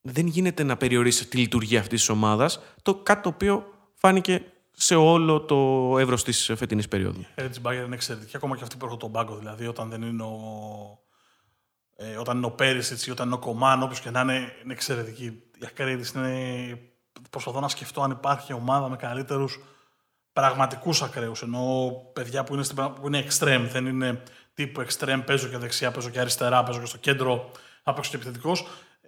[0.00, 2.60] δεν γίνεται να περιορίσει τη λειτουργία αυτής της ομάδας.
[2.82, 4.44] Το κάτι το οποίο φάνηκε
[4.82, 5.56] σε όλο το
[5.98, 7.24] εύρος της φετινής περίοδου.
[7.36, 9.36] Η της Bayern είναι εξαιρετική, ακόμα και αυτή που έρχονται τον πάγκο.
[9.36, 10.38] Δηλαδή, όταν δεν είναι ο,
[11.96, 14.72] ε, όταν είναι ο Πέρισιτς ή όταν είναι ο Κομάν, όπως και να είναι, είναι
[14.72, 15.24] εξαιρετική.
[15.60, 16.78] Η ακραίοι της είναι...
[17.30, 19.60] Προσπαθώ να σκεφτώ αν υπάρχει ομάδα με καλύτερους
[20.32, 21.42] πραγματικούς ακραίους.
[21.42, 24.22] Ενώ παιδιά που είναι, στην, πραγμα- που είναι extreme, δεν είναι
[24.54, 27.50] τύπου extreme, παίζω και δεξιά, παίζω και αριστερά, παίζω και στο κέντρο,
[27.84, 28.66] να παίξω και επιθετικός.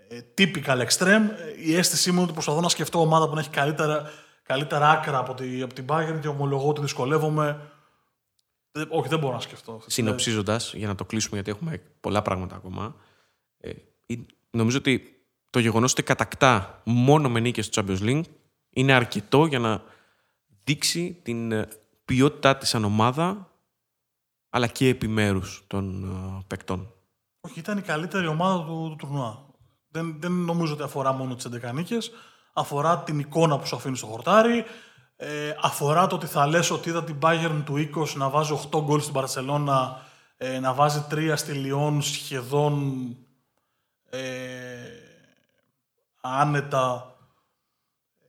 [0.09, 1.23] Ε, typical extreme.
[1.57, 4.11] Ε, Η αίσθησή μου είναι ότι προσπαθώ να σκεφτώ ομάδα που να έχει καλύτερα,
[4.53, 7.71] καλύτερα άκρα από, τη, από την Bayern και ομολογώ ότι δυσκολεύομαι.
[8.73, 9.81] Δεν- όχι, δεν μπορώ να σκεφτώ.
[9.87, 12.95] Συνοψίζοντας, για να το κλείσουμε, γιατί έχουμε πολλά πράγματα ακόμα.
[13.59, 13.71] Ε,
[14.07, 14.15] ε,
[14.51, 18.23] νομίζω ότι το γεγονός ότι κατακτά μόνο με νίκες στο Champions League
[18.71, 19.83] είναι αρκετό για να
[20.65, 21.69] δείξει την ε,
[22.05, 23.51] ποιότητά της σαν ομάδα
[24.51, 26.93] αλλά και επιμέρους των ε, παικτών.
[27.41, 29.47] Όχι, ήταν η καλύτερη ομάδα του, του τουρνουά.
[29.88, 32.11] Δεν, δεν νομίζω ότι αφορά μόνο τις 11 νίκες.
[32.53, 34.65] Αφορά την εικόνα που σου αφήνει στο χορτάρι.
[35.17, 38.81] Ε, αφορά το ότι θα λες ότι είδα την Bayern του 20 να βάζει 8
[38.83, 40.03] γκολ στην Παρσελώνα,
[40.37, 43.07] ε, να βάζει 3 στη Λιόν σχεδόν
[44.11, 44.21] ε,
[46.21, 47.17] άνετα.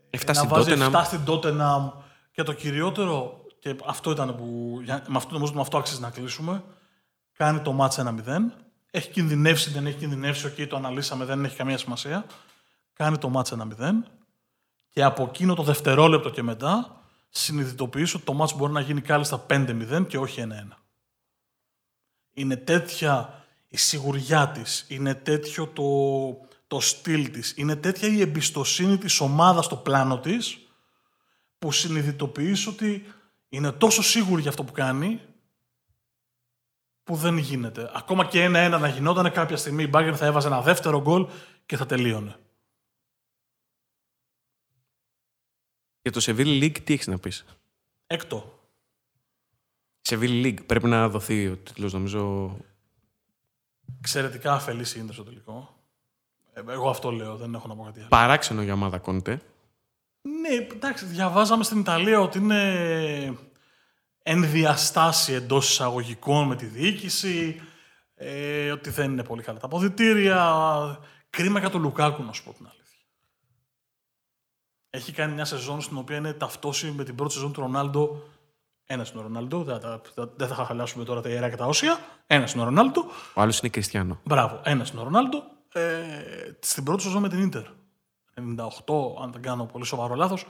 [0.09, 1.91] Εφτά να στην βάζει τότε 7 στην Tottenham.
[2.31, 4.79] Και το κυριότερο, και αυτό ήταν που.
[4.83, 6.63] για- Με αυτό, νομίζω ότι με αυτό αξίζει να κλείσουμε.
[7.37, 8.53] Κάνει το ματς 1-0.
[8.91, 10.45] Έχει κινδυνεύσει, δεν έχει κινδυνεύσει.
[10.47, 12.25] Οκ, το αναλύσαμε, δεν έχει καμία σημασία.
[12.93, 13.91] Κάνει το ματς 1-0.
[14.89, 19.45] Και από εκείνο το δευτερόλεπτο και μετά συνειδητοποιείς ότι το ματς μπορεί να γίνει κάλλιστα
[19.49, 20.77] 5-0 και όχι 1-1.
[22.33, 25.83] Είναι τέτοια η σιγουριά της, είναι τέτοιο το,
[26.67, 30.57] το στυλ της, είναι τέτοια η εμπιστοσύνη της ομάδας στο πλάνο της,
[31.59, 33.13] που συνειδητοποιείς ότι
[33.49, 35.19] είναι τόσο σίγουρη για αυτό που κάνει,
[37.03, 37.91] που δεν γίνεται.
[37.95, 41.27] Ακόμα και ένα-ένα να γινόταν κάποια στιγμή, η Bayern θα έβαζε ένα δεύτερο γκολ
[41.65, 42.35] και θα τελείωνε.
[46.03, 47.45] Για το Seville League τι έχεις να πεις;
[48.07, 48.59] Έκτο.
[50.09, 52.55] Seville League πρέπει να δοθεί ο τίτλος νομίζω.
[53.99, 55.77] Εξαιρετικά αφελής είναι στο τελικό.
[56.53, 58.07] Ε, Εγώ αυτό λέω, δεν έχω να πω κάτι άλλο.
[58.07, 59.41] Παράξενο για ομάδα Κόντε.
[60.21, 63.37] Ναι, εντάξει, διαβάζαμε στην Ιταλία ότι είναι
[64.23, 67.61] ενδιαστάση εντός εισαγωγικών με τη διοίκηση,
[68.15, 70.99] ε, ότι δεν είναι πολύ καλά τα αποδητήρια.
[71.29, 72.82] Κρίμα για τον Λουκάκου, να σου πω την αλήθεια.
[74.95, 78.23] Έχει κάνει μια σεζόν στην οποία είναι ταυτόσιμη με την πρώτη σεζόν του Ρονάλντο.
[78.85, 80.01] Ένα είναι ο Ρονάλντο, δεν θα,
[80.35, 81.99] δεν θα χαλάσουμε τώρα τα ιερά και τα όσια.
[82.27, 83.05] Ένα είναι ο Ρονάλντο.
[83.33, 84.19] Ο άλλος είναι Κριστιανό.
[84.23, 85.43] Μπράβο, ένα είναι ο Ρονάλντο.
[85.73, 85.81] Ε,
[86.59, 87.63] στην πρώτη σεζόν με την Ίντερ.
[88.35, 88.43] 98,
[89.23, 90.45] αν δεν κάνω πολύ σοβαρό λάθος.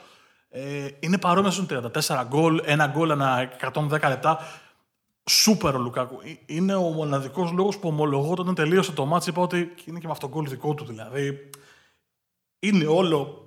[0.49, 1.67] Ε, είναι παρόμοια στον
[2.05, 4.39] 34 γκολ, ένα γκολ ανά 110 λεπτά.
[5.29, 6.19] Σούπερ ο Λουκάκου.
[6.23, 9.99] Ε, Είναι ο μοναδικός λόγος που ομολογώ ότι όταν τελείωσε το μάτσο είπα ότι είναι
[9.99, 11.49] και με αυτό το γκολ δικό του δηλαδή.
[12.59, 13.42] Είναι όλο.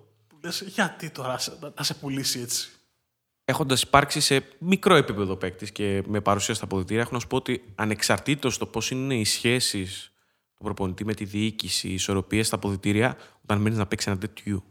[0.47, 2.71] Που Λες, γιατί τώρα σε- να σε πουλήσει έτσι;
[3.45, 7.37] Έχοντας υπάρξει σε μικρό επίπεδο παίκτης και με παρουσία στα αποδητήρια, έχω να σου πω
[7.37, 10.13] ότι ανεξαρτήτως το πώς είναι οι σχέσεις
[10.55, 14.65] του προπονητή με τη διοίκηση, οι ισορροπίες στα αποδητήρια, όταν μένεις να παίξεις ένα τέτοιου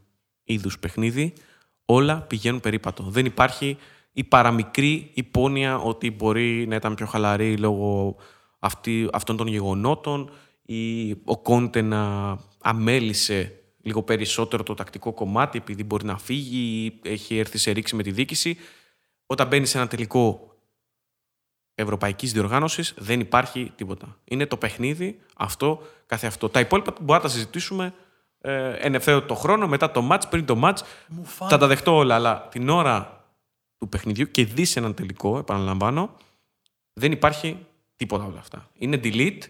[0.44, 1.34] είδους παιχνίδι,
[1.86, 3.04] όλα πηγαίνουν περίπατο.
[3.04, 3.78] Δεν υπάρχει
[4.12, 8.16] η παραμικρή υπόνοια ότι μπορεί να ήταν πιο χαλαρή λόγω
[8.60, 15.84] αυτή, αυτών των γεγονότων ή ο Κόντε να αμέλησε λίγο περισσότερο το τακτικό κομμάτι επειδή
[15.84, 18.58] μπορεί να φύγει ή έχει έρθει σε ρήξη με τη διοίκηση.
[19.26, 20.56] Όταν μπαίνει σε ένα τελικό
[21.76, 24.20] ευρωπαϊκής διοργάνωσης δεν υπάρχει τίποτα.
[24.24, 26.50] Είναι το παιχνίδι αυτό καθε αυτό.
[26.50, 27.94] Τα υπόλοιπα μπορούμε να τα συζητήσουμε
[28.40, 30.78] ε, εν ευθέτω χρόνο, μετά το match, πριν το match.
[31.08, 33.26] Μου Θα τα δεχτώ όλα, αλλά την ώρα
[33.78, 36.16] του παιχνιδιού και δεις έναν τελικό, επαναλαμβάνω,
[36.94, 38.70] δεν υπάρχει τίποτα όλα αυτά.
[38.74, 39.42] Είναι delete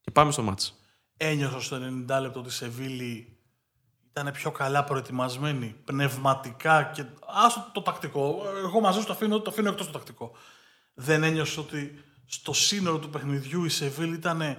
[0.00, 0.83] και πάμε στο match.
[1.28, 3.38] Ένιωσα στο 90 λεπτό ότι η Σεβίλη
[4.10, 7.04] ήταν πιο καλά προετοιμασμένη, πνευματικά και
[7.44, 8.42] άστο το τακτικό.
[8.64, 10.32] Εγώ μαζί σου το αφήνω, το αφήνω εκτός το τακτικό.
[10.94, 14.58] Δεν ένιωσε ότι στο σύνολο του παιχνιδιού η Σεβίλη ήταν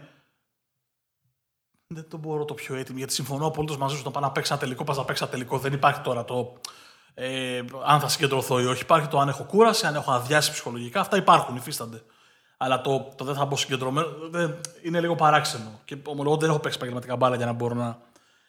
[1.88, 4.00] δεν το μπορώ το πιο έτοιμη, γιατί συμφωνώ απολύτω μαζί σου.
[4.02, 5.58] Όταν πάω να παίξει ένα τελικό, πας να παίξει ένα τελικό.
[5.58, 6.60] Δεν υπάρχει τώρα το
[7.14, 8.82] ε, αν θα συγκεντρωθώ ή όχι.
[8.82, 11.00] Υπάρχει το αν έχω κούραση, αν έχω αδειάσει ψυχολογικά.
[11.00, 12.04] Αυτά υπάρχουν, υφίστανται.
[12.58, 15.80] Αλλά το, το δεν θα μπω συγκεντρωμένο δεν, είναι λίγο παράξενο.
[15.86, 18.00] Και ομολογώ δεν έχω παίξει επαγγελματικά μπάλα για να μπορώ να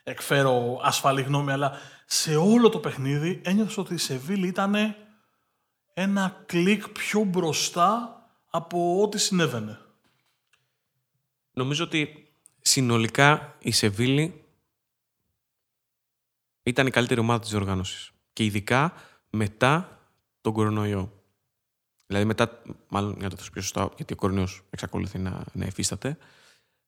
[0.02, 1.52] εκφέρω ασφαλή γνώμη.
[1.52, 1.72] Αλλά
[2.06, 4.74] σε όλο το παιχνίδι ένιωθα ότι η Σεβίλη ήταν
[5.94, 9.78] ένα κλικ πιο μπροστά από ό,τι συνέβαινε.
[11.52, 14.44] Νομίζω ότι συνολικά η Σεβίλη
[16.62, 18.10] ήταν η καλύτερη ομάδα της οργάνωσης.
[18.32, 18.92] Και ειδικά
[19.30, 20.00] μετά
[20.40, 21.15] τον κορονοϊό.
[22.06, 26.18] Δηλαδή μετά, μάλλον για να το πιο σωστά, γιατί ο κορονοϊός εξακολουθεί να, να εφίσταται,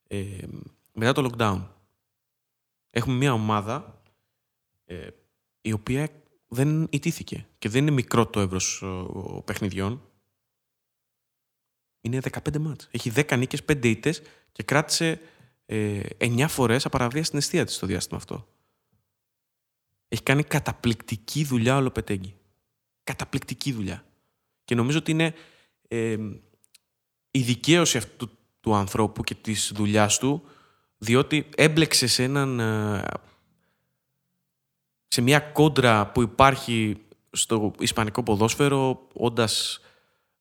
[0.09, 0.46] ε,
[0.92, 1.66] μετά το lockdown.
[2.90, 4.02] Έχουμε μια ομάδα
[4.85, 5.09] ε,
[5.61, 6.09] η οποία
[6.48, 7.46] δεν ιτήθηκε.
[7.59, 8.85] Και δεν είναι μικρό το εύρος
[9.44, 10.02] παιχνιδιών.
[12.00, 12.88] Είναι 15 μάτς.
[12.90, 15.20] Έχει 10 νίκες, 5 ήττες και κράτησε
[15.66, 18.48] ε, 9 φορές απαραβία στην αιστεία της στο διάστημα αυτό.
[20.09, 22.35] Έχει κάνει καταπληκτική δουλειά ο Λοπετέγγι.
[23.04, 24.04] Καταπληκτική δουλειά.
[24.68, 25.35] Και νομίζω ότι είναι
[25.88, 26.16] ε,
[27.31, 30.42] η δικαίωση αυτού του ανθρώπου και της δουλειάς του
[30.98, 33.04] διότι έμπλεξε σε έναν ε,
[35.09, 36.96] σε μια κόντρα που υπάρχει
[37.31, 39.81] στο ισπανικό ποδόσφαιρο, όντας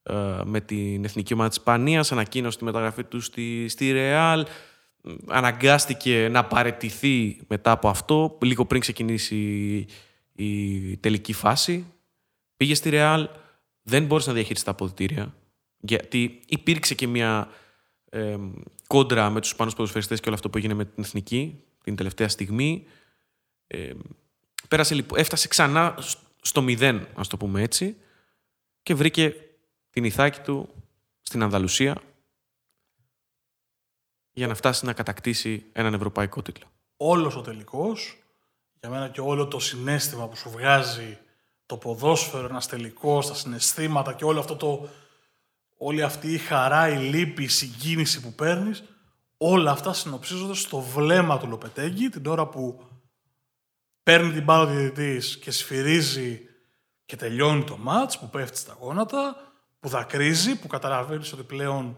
[0.02, 4.46] ε, με την εθνική ομάδα της Ισπανίας, ανακοίνωσε τη μεταγραφή του στη, στη Ρεάλ,
[5.26, 9.36] αναγκάστηκε να παρετηθεί μετά από αυτό, λίγο πριν ξεκινήσει
[10.32, 11.92] η, τελική φάση.
[12.56, 13.28] Πήγε στη Ρεάλ,
[13.88, 15.34] δεν μπόρεσε να διαχειριστείς τα αποδητήρια,
[15.78, 17.48] γιατί υπήρξε και μια
[18.10, 18.36] ε,
[18.86, 22.28] κόντρα με τους Ισπανούς ποδοσφαιριστές και όλο αυτό που έγινε με την εθνική την τελευταία
[22.28, 22.86] στιγμή.
[23.66, 23.92] Ε,
[24.68, 25.98] Πέρασε, λοιπόν, έφτασε ξανά
[26.40, 27.96] στο μηδέν, ας το πούμε έτσι,
[28.82, 29.34] και βρήκε
[29.90, 30.68] την ηθάκη του
[31.20, 32.02] στην Ανδαλουσία
[34.32, 36.66] για να φτάσει να κατακτήσει έναν ευρωπαϊκό τίτλο.
[36.96, 38.18] Όλος ο τελικός,
[38.80, 41.18] για μένα και όλο το συνέστημα που σου βγάζει
[41.68, 44.88] το ποδόσφαιρο, ένας τελικός, τα συναισθήματα και όλο αυτό το,
[45.76, 48.84] όλη αυτή η χαρά, η λύπη, η συγκίνηση που παίρνεις,
[49.36, 52.84] όλα αυτά συνοψίζονται στο βλέμμα του Λοπετέγκη την ώρα που
[54.02, 56.40] παίρνει την μπάλα ο διαιτητής και σφυρίζει
[57.04, 59.36] και τελειώνει το μάτς που πέφτει στα γόνατα,
[59.80, 61.96] που δακρύζει, που καταλαβαίνεις ότι πλέον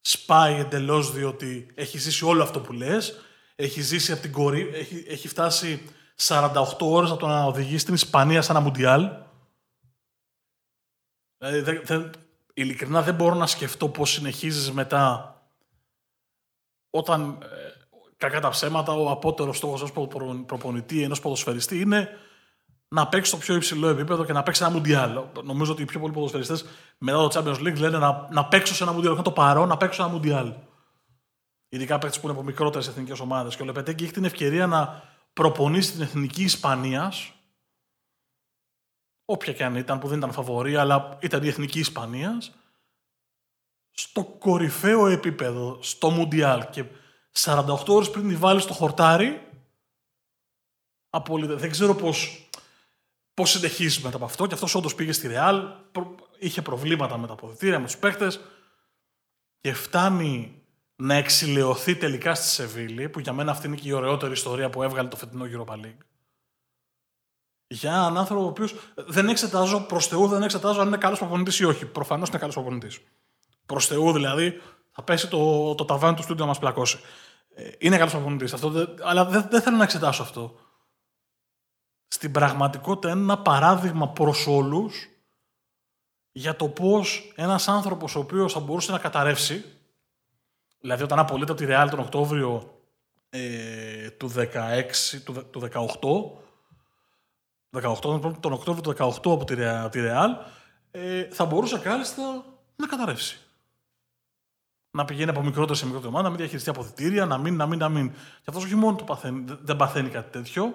[0.00, 3.20] σπάει εντελώς διότι έχει ζήσει όλο αυτό που λες,
[3.54, 5.82] έχει ζήσει από την κορή, έχει, έχει φτάσει
[6.16, 9.10] 48 ώρες από το να οδηγεί στην Ισπανία σαν ένα μουντιάλ.
[11.38, 12.10] Δηλαδή, δεν, δεν,
[12.54, 15.36] ειλικρινά δεν μπορώ να σκεφτώ πώς συνεχίζεις μετά
[16.90, 17.46] όταν ε,
[18.16, 20.08] κακά τα ψέματα, ο απότερος στόχος ω
[20.46, 22.08] προπονητή ενός ποδοσφαιριστή είναι
[22.88, 25.20] να παίξει στο πιο υψηλό επίπεδο και να παίξει ένα μουντιάλ.
[25.44, 26.64] Νομίζω ότι οι πιο πολλοί ποδοσφαιριστές
[26.98, 29.14] μετά το Champions League λένε να, να παίξω σε ένα μουντιάλ.
[29.14, 30.52] Είναι το παρόν να παίξω σε ένα μουντιάλ.
[31.68, 33.56] Ειδικά παίξει που είναι από μικρότερες εθνικές ομάδες.
[33.56, 37.32] Και ο Λεπετέκη έχει την ευκαιρία να προπονήσει την εθνική Ισπανίας.
[39.24, 42.52] Όποια και αν ήταν, που δεν ήταν φαβορή, αλλά ήταν η εθνική Ισπανίας.
[43.90, 46.70] Στο κορυφαίο επίπεδο, στο Μουντιάλ.
[46.70, 46.84] Και
[47.32, 49.48] 48 ώρες πριν τη βάλει στο χορτάρι,
[51.10, 51.56] απολύτω.
[51.56, 52.48] Δεν ξέρω πώς,
[53.34, 54.46] πώς συνεχίζεις μετά από αυτό.
[54.46, 55.68] Και αυτός όντως πήγε στη Ρεάλ,
[56.38, 58.40] είχε προβλήματα με τα αποδητήρια, με τους παίκτες
[59.60, 60.61] και φτάνει
[60.96, 64.82] να εξηλαιωθεί τελικά στη Σεβίλη, που για μένα αυτή είναι και η ωραιότερη ιστορία που
[64.82, 66.04] έβγαλε το φετινό Europa League.
[67.66, 71.58] Για έναν άνθρωπο ο οποίος δεν εξετάζω, προς Θεού δεν εξετάζω αν είναι καλός προπονητής
[71.58, 71.86] ή όχι.
[71.86, 73.00] Προφανώς είναι καλός προπονητής.
[73.66, 76.98] Προς Θεού δηλαδή θα πέσει το, το ταβάνι του στούντιο να μας πλακώσει.
[77.54, 80.58] Ε, είναι καλός προπονητής αυτό, αλλά δεν, δεν θέλω να εξετάσω αυτό.
[82.08, 85.08] Στην πραγματικότητα είναι ένα παράδειγμα προς όλους
[86.32, 89.64] για το πώς ένας άνθρωπος ο οποίος θα μπορούσε να καταρρεύσει,
[90.82, 92.80] δηλαδή όταν απολύτω από τη Real τον Οκτώβριο
[93.30, 94.42] ε, του 16,
[95.24, 95.68] του, του
[97.72, 98.00] 18, 18,
[98.40, 99.54] τον Οκτώβριο του 18 από τη,
[99.90, 100.28] τη Real,
[100.90, 102.44] ε, θα μπορούσε κάλλιστα
[102.76, 103.42] να καταρρεύσει
[104.94, 107.78] να πηγαίνει από μικρότερη σε μικρότερη ομάδα, να μην διαχειριστεί αποδητήρια, να μην, να μην,
[107.78, 108.12] να μην.
[108.12, 110.74] Και αυτός όχι μόνο το παθαίνει, δεν παθαίνει κάτι τέτοιο,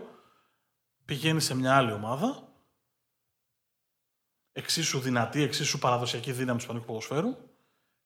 [1.05, 2.47] πηγαίνει σε μια άλλη ομάδα,
[4.51, 7.35] εξίσου δυνατή, εξίσου παραδοσιακή δύναμη του Ισπανικού ποδοσφαίρου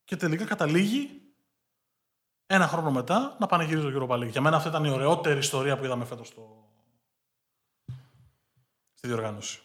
[0.04, 1.22] και τελικά καταλήγει
[2.54, 4.30] ένα χρόνο μετά να πανηγυρίζει το Europa League.
[4.30, 6.68] Για μένα αυτή ήταν η ωραιότερη ιστορία που είδαμε φέτος στο...
[8.94, 9.62] στη διοργάνωση.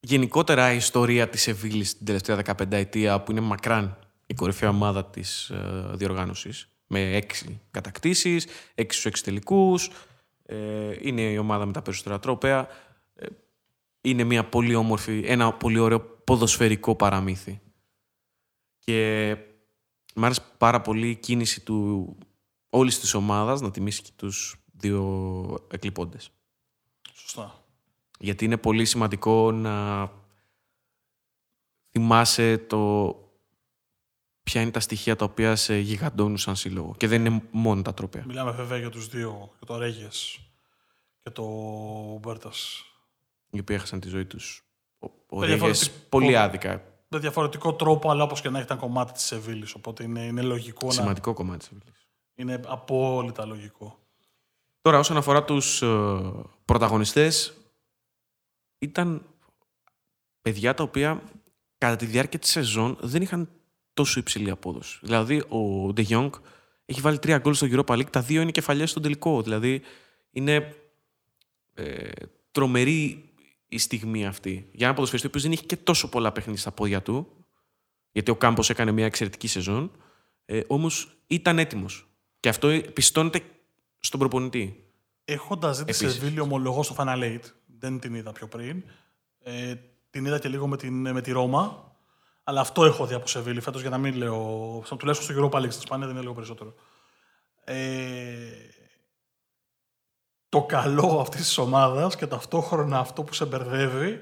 [0.00, 5.04] Γενικότερα η ιστορία της Σεβίλης την τελευταία 15 ετία που είναι μακράν η κορυφαία ομάδα
[5.04, 9.90] της ε, διοργάνωσης με έξι κατακτήσεις, έξι στους έξι τελικούς.
[10.42, 12.68] Ε, είναι η ομάδα με τα περισσότερα τρόπαια.
[13.14, 13.26] Ε,
[14.00, 17.60] είναι μια πολύ όμορφη, ένα πολύ ωραίο ποδοσφαιρικό παραμύθι.
[18.78, 19.36] Και
[20.14, 22.08] μου άρεσε πάρα πολύ η κίνηση του
[22.70, 26.30] όλης της ομάδας να τιμήσει και τους δύο εκλειπώντες.
[27.12, 27.64] Σωστά.
[28.18, 30.10] Γιατί είναι πολύ σημαντικό να
[31.90, 33.14] θυμάσαι το
[34.42, 36.94] ποια είναι τα στοιχεία τα οποία σε γιγαντώνουν σαν σύλλογο.
[36.96, 38.24] Και δεν είναι μόνο τα τρόπια.
[38.26, 40.40] Μιλάμε βέβαια για τους δύο, για το Ρέγες
[41.22, 41.44] και το
[42.22, 42.84] Μπέρτας.
[43.50, 44.64] Οι οποίοι έχασαν τη ζωή τους.
[44.98, 46.84] Ο, ο Με Ρέγες διαφορετικό- πολύ άδικα.
[47.08, 50.42] Με διαφορετικό τρόπο, αλλά όπως και να έχει ήταν κομμάτι της Σεβίλης, οπότε είναι, είναι
[50.42, 50.92] λογικό να...
[50.92, 52.08] Σημαντικό κομμάτι της Σεβίλης.
[52.34, 53.98] Είναι απόλυτα λογικό.
[54.80, 56.20] Τώρα, όσον αφορά τους ε,
[56.64, 57.56] πρωταγωνιστές,
[58.78, 59.26] ήταν
[60.40, 61.22] παιδιά τα οποία
[61.78, 63.48] κατά τη διάρκεια της σεζόν δεν είχαν
[63.94, 64.98] τόσο υψηλή απόδοση.
[65.02, 66.30] Δηλαδή, ο De Jong
[66.84, 69.42] έχει βάλει τρία γκολ στο Europa League, τα δύο είναι κεφαλιές στον τελικό.
[69.42, 69.82] Δηλαδή,
[70.30, 70.74] είναι
[71.74, 72.10] ε,
[72.50, 73.23] τρομερή
[73.74, 74.68] η στιγμή αυτή.
[74.72, 77.26] Για ένα ποδοσφαιριστή ο οποίος δεν είχε και τόσο πολλά παιχνίδια στα πόδια του,
[78.12, 79.90] γιατί ο Κάμπος έκανε μια εξαιρετική σεζόν,
[80.44, 82.08] ε, όμως ήταν έτοιμος.
[82.40, 83.42] Και αυτό πιστώνεται
[84.00, 84.84] στον προπονητή.
[85.24, 86.12] Έχοντας δει τη Επίσης.
[86.12, 87.40] Σεβίλη, ομολογώ στο Final Eight,
[87.78, 88.82] δεν την είδα πιο πριν.
[89.38, 89.74] Ε,
[90.10, 91.92] την είδα και λίγο με, την, με τη Ρώμα.
[92.44, 94.82] Αλλά αυτό έχω δει από Σεβίλη φέτος για να μην λέω.
[94.86, 96.74] σαν- Τουλάχιστον στο Europa League στην Ισπανία δεν είναι λίγο περισσότερο.
[97.64, 97.76] Ε,
[100.54, 104.20] το καλό αυτής της ομάδας και ταυτόχρονα αυτό που σε μπερδεύει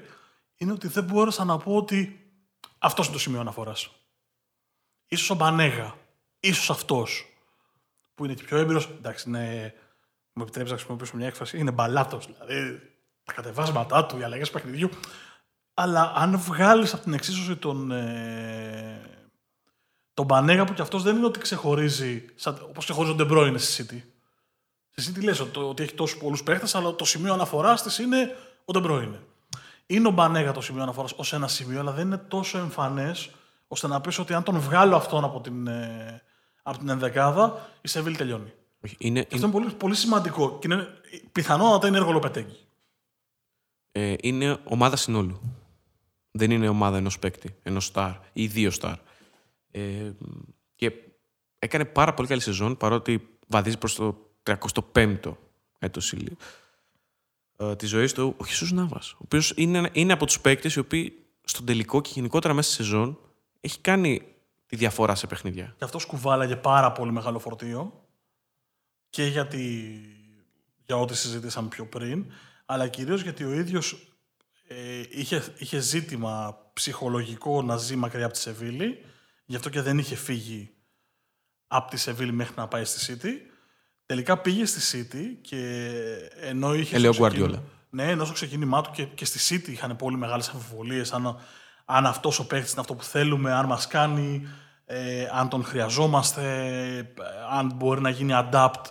[0.55, 2.31] είναι ότι δεν μπόρεσα να πω ότι
[2.77, 3.89] αυτός είναι το σημείο αναφοράς.
[5.07, 5.95] Ίσως ο Μπανέγα.
[6.39, 7.25] Ίσως αυτός
[8.15, 8.85] που είναι και πιο έμπειρος.
[8.85, 9.73] Εντάξει, είναι,
[10.33, 12.27] μου επιτρέπει να χρησιμοποιήσω μια έκφραση, είναι μπαλάτος.
[12.27, 12.81] Δηλαδή,
[13.23, 14.89] τα κατεβάσματά του, οι αλλαγές παιχνιδιού.
[15.73, 19.01] Αλλά αν βγάλεις από την εξίσωση τον, ε,
[20.13, 22.25] τον Μπανέγα, που κι αυτός δεν είναι ότι ξεχωρίζει,
[22.69, 24.12] όπως ξεχωρίζει ο Ντεμπρόινε στη City.
[24.95, 28.35] Στη City λες ότι, ότι έχει τόσους πολλούς παίχτες, αλλά το σημείο αναφοράς της είναι
[28.65, 29.19] ο Ντεμπρόινε.
[29.85, 33.29] Είναι ο Μπανέγα το σημείο αναφοράς ως ένα σημείο, αλλά δεν είναι τόσο εμφανές
[33.67, 36.21] ώστε να πεις ότι αν τον βγάλω αυτόν από την, ε,
[36.63, 38.53] από την ενδεκάδα, η Σεβίλη τελειώνει.
[38.83, 40.87] Όχι, Είναι, Και αυτό είναι πολύ, πολύ σημαντικό και είναι
[41.31, 42.57] πιθανότατα είναι έργο Λοπετέγκη.
[43.91, 45.41] ε, είναι ομάδα συνόλου.
[46.31, 48.95] Δεν είναι ομάδα ενός παίκτη, ενός στάρ ή δύο στάρ.
[49.71, 50.11] Ε,
[50.75, 50.91] και
[51.59, 55.35] έκανε πάρα πολύ καλή σεζόν, παρότι βαδίζει προς το 35ο
[55.79, 56.37] έτος ηλίου
[57.57, 60.79] ε, της ζωής του ο Χισούς Νάβας, ο οποίος είναι, είναι από τους παίκτες οι
[60.79, 63.19] οποίοι στον τελικό και γενικότερα μέσα στη σεζόν
[63.59, 64.21] έχει κάνει
[64.65, 65.73] τη διαφορά σε παιχνίδια.
[65.77, 68.03] Και αυτός κουβάλαγε πάρα πολύ μεγάλο φορτίο
[69.09, 69.99] και γιατί,
[70.85, 72.31] για ό,τι συζητήσαμε πιο πριν,
[72.65, 74.15] αλλά κυρίως γιατί ο ίδιος
[74.67, 79.05] ε, είχε, είχε ζήτημα ψυχολογικό να ζει μακριά από τη Σεβίλη,
[79.45, 80.73] γι' αυτό και δεν είχε φύγει
[81.67, 83.52] από τη Σεβίλη μέχρι να πάει στη City.
[84.13, 85.57] Τελικά πήγε στη City και
[86.39, 86.95] ενώ είχε...
[86.95, 87.61] Έλεο στο ξεκίνημα- Guardiola.
[87.89, 91.37] Ναι, ενώ στο ξεκίνημά του και, και στη City είχαν πολύ μεγάλες αμφιβολίες αν,
[91.85, 94.47] αν αυτός ο παίκτης είναι αυτό που θέλουμε, αν μας κάνει,
[94.85, 96.43] ε, αν τον χρειαζόμαστε,
[96.97, 97.13] ε,
[97.51, 98.81] αν μπορεί να γίνει adapt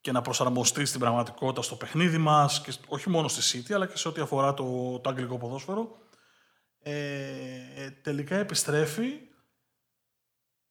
[0.00, 3.86] και να προσαρμοστεί στην πραγματικότητα στο παιχνίδι μας, και σ- όχι μόνο στη City, αλλά
[3.86, 5.98] και σε ό,τι αφορά το, το αγγλικό ποδόσφαιρο.
[6.82, 9.08] Ε, τελικά επιστρέφει.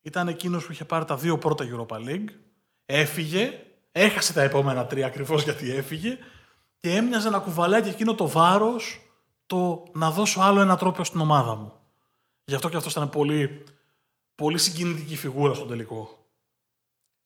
[0.01, 2.29] Ήταν εκείνος που είχε πάρει τα δύο πρώτα Europa League.
[2.85, 3.63] Έφυγε.
[3.91, 6.17] Έχασε τα επόμενα τρία ακριβώς γιατί έφυγε.
[6.79, 9.01] Και έμοιαζε να κουβαλάει και εκείνο το βάρος
[9.45, 11.73] το να δώσω άλλο ένα τρόπο στην ομάδα μου.
[12.45, 13.63] Γι' αυτό και αυτός ήταν πολύ,
[14.35, 16.27] πολύ συγκινητική φιγούρα στο τελικό.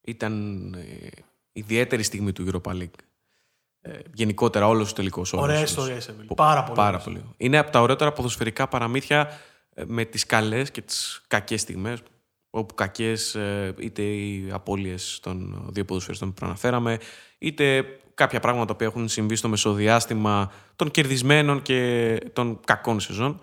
[0.01, 1.07] Ήταν ε,
[1.51, 2.99] ιδιαίτερη στιγμή του Europa League.
[3.81, 5.45] Ε, γενικότερα όλος ο τελικός όρος.
[5.45, 5.69] Ωραία τους.
[5.69, 6.27] ιστορία η Σεβίλη.
[6.35, 6.75] Πάρα πολύ.
[6.75, 6.99] Πάρα ωραία.
[6.99, 7.23] πολύ.
[7.37, 9.39] Είναι από τα ωραίτερα ποδοσφαιρικά παραμύθια
[9.73, 11.99] ε, με τις καλές και τις κακές στιγμές
[12.55, 16.97] όπου κακές ε, είτε οι απώλειες των δύο ποδοσφαιριστών που προαναφέραμε
[17.37, 23.39] είτε κάποια πράγματα που έχουν συμβεί στο μεσοδιάστημα των κερδισμένων και των κακών σεζόν.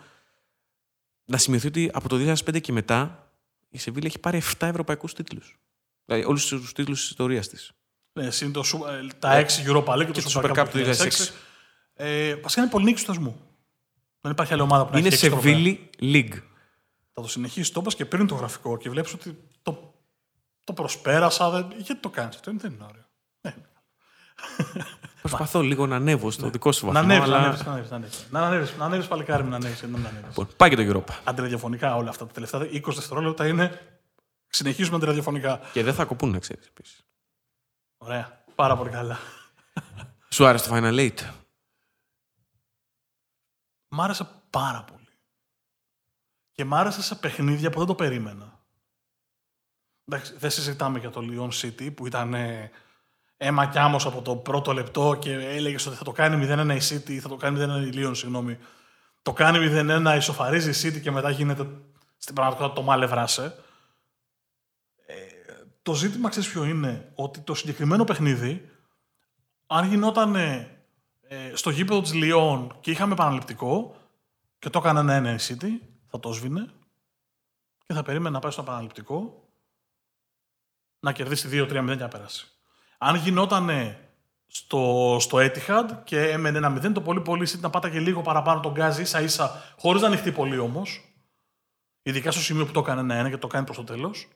[1.25, 3.31] Να σημειωθεί ότι από το 2005 και μετά
[3.69, 5.59] η Σεβίλη έχει πάρει 7 ευρωπαϊκούς τίτλους.
[6.05, 7.73] Δηλαδή όλους τους τίτλους της ιστορίας της.
[8.13, 10.69] Ναι, συν το, Su- ε, τα 6 Europa League και, και το το Super Cup
[10.71, 11.33] του 2006.
[11.95, 13.41] Ε, βασικά είναι πολύ νίκη του θεσμού.
[14.21, 15.53] Δεν υπάρχει άλλη ομάδα που να Είναι έχει έξι τροφέα.
[15.53, 16.43] Σεβίλη League.
[17.13, 19.95] Θα το συνεχίσεις, το είπα και πριν το γραφικό και βλέπεις ότι το,
[20.65, 21.51] το προσπέρασα.
[21.51, 21.73] Δεν...
[21.77, 23.05] Γιατί το κάνεις αυτό, δεν είναι ωραίο.
[23.41, 23.55] Ναι.
[25.21, 27.13] Προσπαθώ λίγο να ανέβω στο δικό σου Να βαθμό.
[27.13, 27.47] ανέβει, να αλλά...
[27.47, 27.65] ανέβεις.
[27.65, 28.27] Να ανέβεις, να ανέβεις.
[28.31, 30.27] Να ανέβεις, να ανέβεις παλικάρι μου, να ανέβεις, να ανέβεις.
[30.29, 31.15] Λοιπόν, πάει και το Europa.
[31.25, 33.81] Αντιραδιοφωνικά όλα αυτά τα τελευταία 20 δευτερόλεπτα είναι.
[34.49, 35.61] Συνεχίζουμε αντιραδιοφωνικά.
[35.73, 37.05] Και δεν θα κοπούν, να ξέρεις επίσης.
[37.99, 38.45] Ωραία.
[38.55, 39.19] Πάρα πολύ καλά.
[40.29, 41.29] Σου άρεσε το Final Eight;
[43.89, 45.00] Μ' άρεσε πάρα πολύ.
[46.61, 48.61] Και μ' άρεσε σε παιχνίδια που δεν το περίμενα.
[50.05, 52.71] Εντάξει, δεν συζητάμε για το Lyon City που ήταν ε,
[53.37, 56.95] αίμα κι άμμος από το πρώτο λεπτό και έλεγες ότι θα το κάνει 0-1 η
[56.95, 58.59] City ή θα το κάνει 0-1 η Lyon, συγγνώμη.
[59.23, 61.67] Το κάνει 0-1, ισοφαρίζει η City και μετά γίνεται
[62.17, 63.55] στην πραγματικότητα το μάλευράσε.
[65.07, 65.15] Ε,
[65.83, 68.71] το ζήτημα ξέρεις ποιο είναι, ότι το συγκεκριμένο παιχνίδι,
[69.67, 70.81] αν γινόταν ε,
[71.21, 73.95] ε, στο γήπεδο της Λιόν και είχαμε επαναληπτικό
[74.59, 76.69] και το έκανε ένα ένα η City, θα το σβήνε
[77.87, 79.49] και θα περίμενε να πάει στο επαναληπτικό
[81.01, 82.47] να κερδίσει 2-3-0 και να περάσει.
[82.99, 83.71] Αν γινόταν
[84.47, 88.73] στο, στο Etihad και έμενε ένα 0, το πολύ πολύ να πάταγε λίγο παραπάνω τον
[88.73, 91.05] γκάζι ίσα ίσα, χωρίς να ανοιχτεί πολύ όμως.
[92.03, 94.29] Ειδικά στο σημείο που το έκανε ένα-ένα και το κάνει προς το τέλος.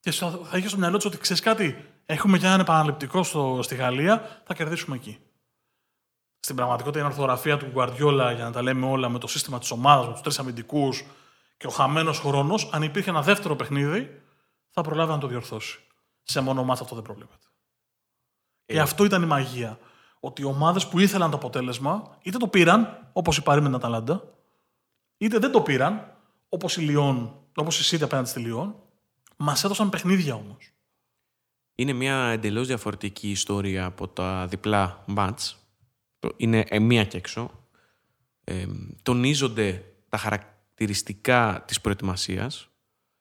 [0.00, 3.60] Και θα, θα είχε στο μυαλό του ότι ξέρεις κάτι, έχουμε και έναν επαναληπτικό στο,
[3.62, 5.18] στη Γαλλία, θα κερδίσουμε εκεί.
[6.46, 9.70] Στην πραγματικότητα, η ορθογραφία του Γκουαρδιόλα, για να τα λέμε όλα με το σύστημα της
[9.70, 11.04] ομάδας, με τους τρεις αμυντικούς
[11.56, 14.22] και ο χαμένος χρόνος, αν υπήρχε ένα δεύτερο παιχνίδι,
[14.70, 15.78] θα προλάβει να το διορθώσει.
[16.22, 17.46] Σε μόνο μάτσα αυτό δεν προβλέπεται.
[18.66, 18.72] Ε.
[18.72, 19.78] Και αυτό ήταν η μαγεία.
[20.20, 23.76] Ότι οι ομάδες που ήθελαν το αποτέλεσμα, είτε το πήραν, όπως η Παρή με την
[23.76, 24.22] Αταλάντα,
[25.16, 26.16] είτε δεν το πήραν,
[26.48, 28.74] όπως η Λιόν, όπως η Σίτι απέναντι στη Λιόν,
[29.36, 30.70] μας έδωσαν παιχνίδια όμως.
[31.74, 35.60] Είναι μια εντελώς διαφορετική ιστορία από τα διπλά μάτς.
[36.36, 37.50] Είναι μία και έξω.
[38.44, 38.66] Ε,
[39.02, 42.70] τονίζονται τα χαρακτηριστικά της προετοιμασίας,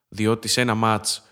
[0.08, 1.28] διότι σε ένα μάτς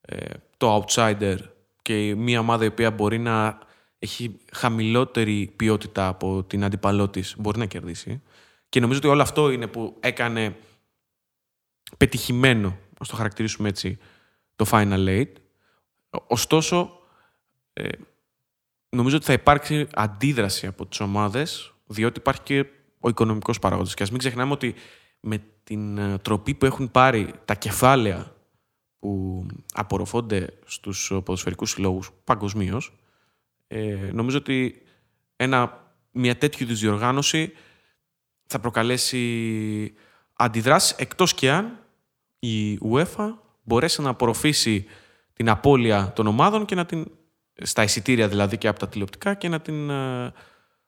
[0.00, 1.38] ε, το outsider
[1.82, 3.58] και μια ομάδα η οποία μπορεί να
[3.98, 8.22] έχει χαμηλότερη ποιότητα από την αντιπαλό της μπορεί να κερδίσει.
[8.68, 10.56] Και νομίζω ότι όλο αυτό είναι που έκανε
[11.96, 13.98] πετυχημένο, ας το χαρακτηρίσουμε έτσι,
[14.56, 15.32] το Final Eight.
[16.26, 17.00] Ωστόσο,
[17.72, 17.88] ε,
[18.88, 22.66] νομίζω ότι θα υπάρξει αντίδραση από τις ομάδες, διότι υπάρχει και
[23.00, 23.94] ο οικονομικός παράγοντας.
[23.94, 24.74] Και ας μην ξεχνάμε ότι
[25.20, 28.32] με την ε, τροπή που έχουν πάρει τα κεφάλαια
[28.98, 32.92] που απορροφώνται στους ποδοσφαιρικούς συλλόγους παγκοσμίως.
[33.66, 34.82] Ε, νομίζω ότι
[35.36, 37.52] ένα, μια τέτοιου είδους διοργάνωση
[38.46, 39.94] θα προκαλέσει
[40.32, 41.78] αντιδράσεις εκτός και αν
[42.38, 44.86] η UEFA μπορέσει να απορροφήσει
[45.32, 47.10] την απώλεια των ομάδων και να την,
[47.62, 50.32] στα εισιτήρια δηλαδή και από τα τηλεοπτικά και να την ε,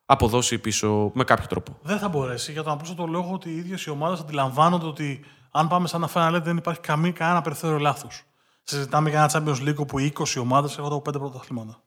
[0.05, 1.79] αποδώσει πίσω με κάποιο τρόπο.
[1.83, 5.25] Δεν θα μπορέσει για τον απλό το λόγο ότι οι ίδιες οι ομάδες αντιλαμβάνονται ότι
[5.51, 8.09] αν πάμε σαν να Final δεν υπάρχει καμία, κανένα περιθώριο λάθο.
[8.63, 11.83] Συζητάμε για ένα Champions League που 20 ομάδες έχουν από 5 πρωταθλήματα.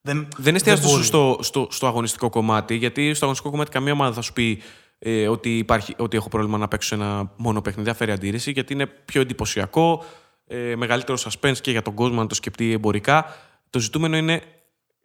[0.00, 4.12] Δεν, δεν εστιάζει τόσο στο, στο, στο, αγωνιστικό κομμάτι, γιατί στο αγωνιστικό κομμάτι καμία ομάδα
[4.12, 4.62] θα σου πει
[4.98, 7.88] ε, ότι, υπάρχει, ότι έχω πρόβλημα να παίξω ένα μόνο παιχνίδι.
[7.88, 10.04] Θα φέρει αντίρρηση, γιατί είναι πιο εντυπωσιακό,
[10.46, 13.26] ε, μεγαλύτερο suspense και για τον κόσμο να το σκεφτεί εμπορικά.
[13.74, 14.42] Το ζητούμενο είναι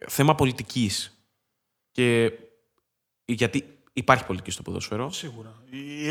[0.08, 1.24] θέμα πολιτικής.
[1.92, 2.32] Και
[3.26, 5.12] γιατί υπάρχει πολιτική στο ποδόσφαιρο.
[5.12, 5.64] Σίγουρα.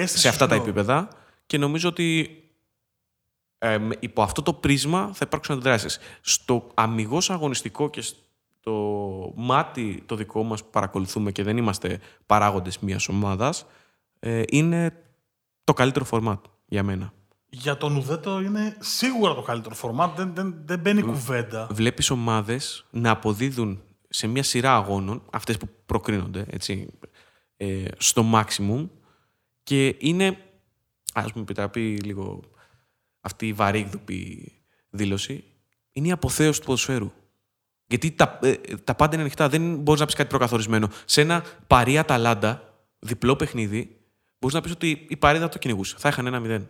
[0.04, 1.08] σε αυτά τα επίπεδα.
[1.46, 2.38] Και νομίζω ότι
[3.58, 5.98] ε, υπό αυτό το πρίσμα θα υπάρξουν αντιδράσεις.
[6.20, 12.78] Στο αμυγός αγωνιστικό και στο μάτι το δικό μας που παρακολουθούμε και δεν είμαστε παράγοντες
[12.78, 13.66] μιας ομάδας,
[14.18, 15.02] ε, είναι
[15.64, 17.12] το καλύτερο φορμάτ για μένα.
[17.50, 21.68] Για τον Ουδέτο είναι σίγουρα το καλύτερο φορμάτ, δεν, δεν, δεν μπαίνει κουβέντα.
[21.70, 26.88] Βλέπεις ομάδες να αποδίδουν σε μια σειρά αγώνων, αυτές που προκρίνονται, έτσι,
[27.56, 28.88] ε, στο maximum
[29.62, 30.38] και είναι
[31.12, 32.40] ας μου επιτραπεί λίγο
[33.20, 34.52] αυτή η βαρύγδουπη
[34.90, 35.44] δήλωση,
[35.92, 37.12] είναι η αποθέωση του ποδοσφαίρου.
[37.86, 39.48] Γιατί τα, ε, τα πάντα είναι ανοιχτά.
[39.48, 40.88] Δεν μπορείς να πεις κάτι προκαθορισμένο.
[41.04, 43.96] Σε ένα παρή Αταλάντα, διπλό παιχνίδι,
[44.38, 45.96] μπορείς να πεις ότι η παρή θα το κυνηγούσε.
[45.98, 46.66] Θα είχαν ένα 0.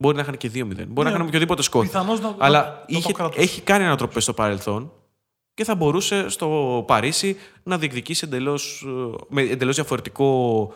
[0.00, 0.62] Μπορεί να είχαν και 2-0.
[0.64, 1.86] Μπορεί ναι, να είχαν οποιοδήποτε σκόρ.
[1.92, 4.92] Να, Αλλά να, είχε, έχει κάνει ένα τροπέ στο παρελθόν
[5.54, 10.72] και θα μπορούσε στο Παρίσι να διεκδικήσει εντελώς ε, με εντελώς διαφορετικό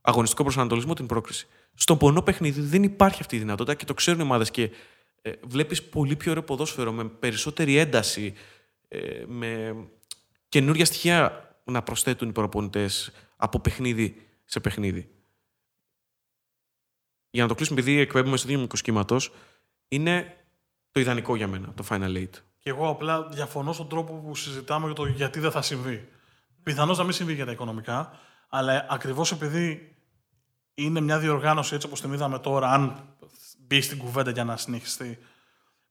[0.00, 1.46] αγωνιστικό προσανατολισμό την πρόκριση.
[1.74, 4.50] Στο πονό παιχνίδι δεν υπάρχει αυτή η δυνατότητα και το ξέρουν οι ομάδες.
[4.50, 4.70] Και
[5.22, 8.34] ε, βλέπεις πολύ πιο ωραίο ποδόσφαιρο με περισσότερη ένταση,
[8.88, 9.76] ε, με
[10.48, 15.08] καινούργια στοιχεία να προσθέτουν οι προπονητές από παιχνίδι σε παιχνίδι.
[17.36, 19.16] Για να το κλείσουμε, επειδή εκπέμπουμε στο ίδιο κύματο,
[19.88, 20.36] είναι
[20.90, 22.30] το ιδανικό για μένα, το Final Eight.
[22.58, 26.08] Και εγώ απλά διαφωνώ στον τρόπο που συζητάμε για το γιατί δεν θα συμβεί.
[26.62, 28.18] Πιθανώς να μην συμβεί για τα οικονομικά,
[28.48, 29.96] αλλά ακριβώς επειδή
[30.74, 33.16] είναι μια διοργάνωση έτσι όπως την είδαμε τώρα, αν
[33.58, 35.18] μπει στην κουβέντα για να συνεχιστεί,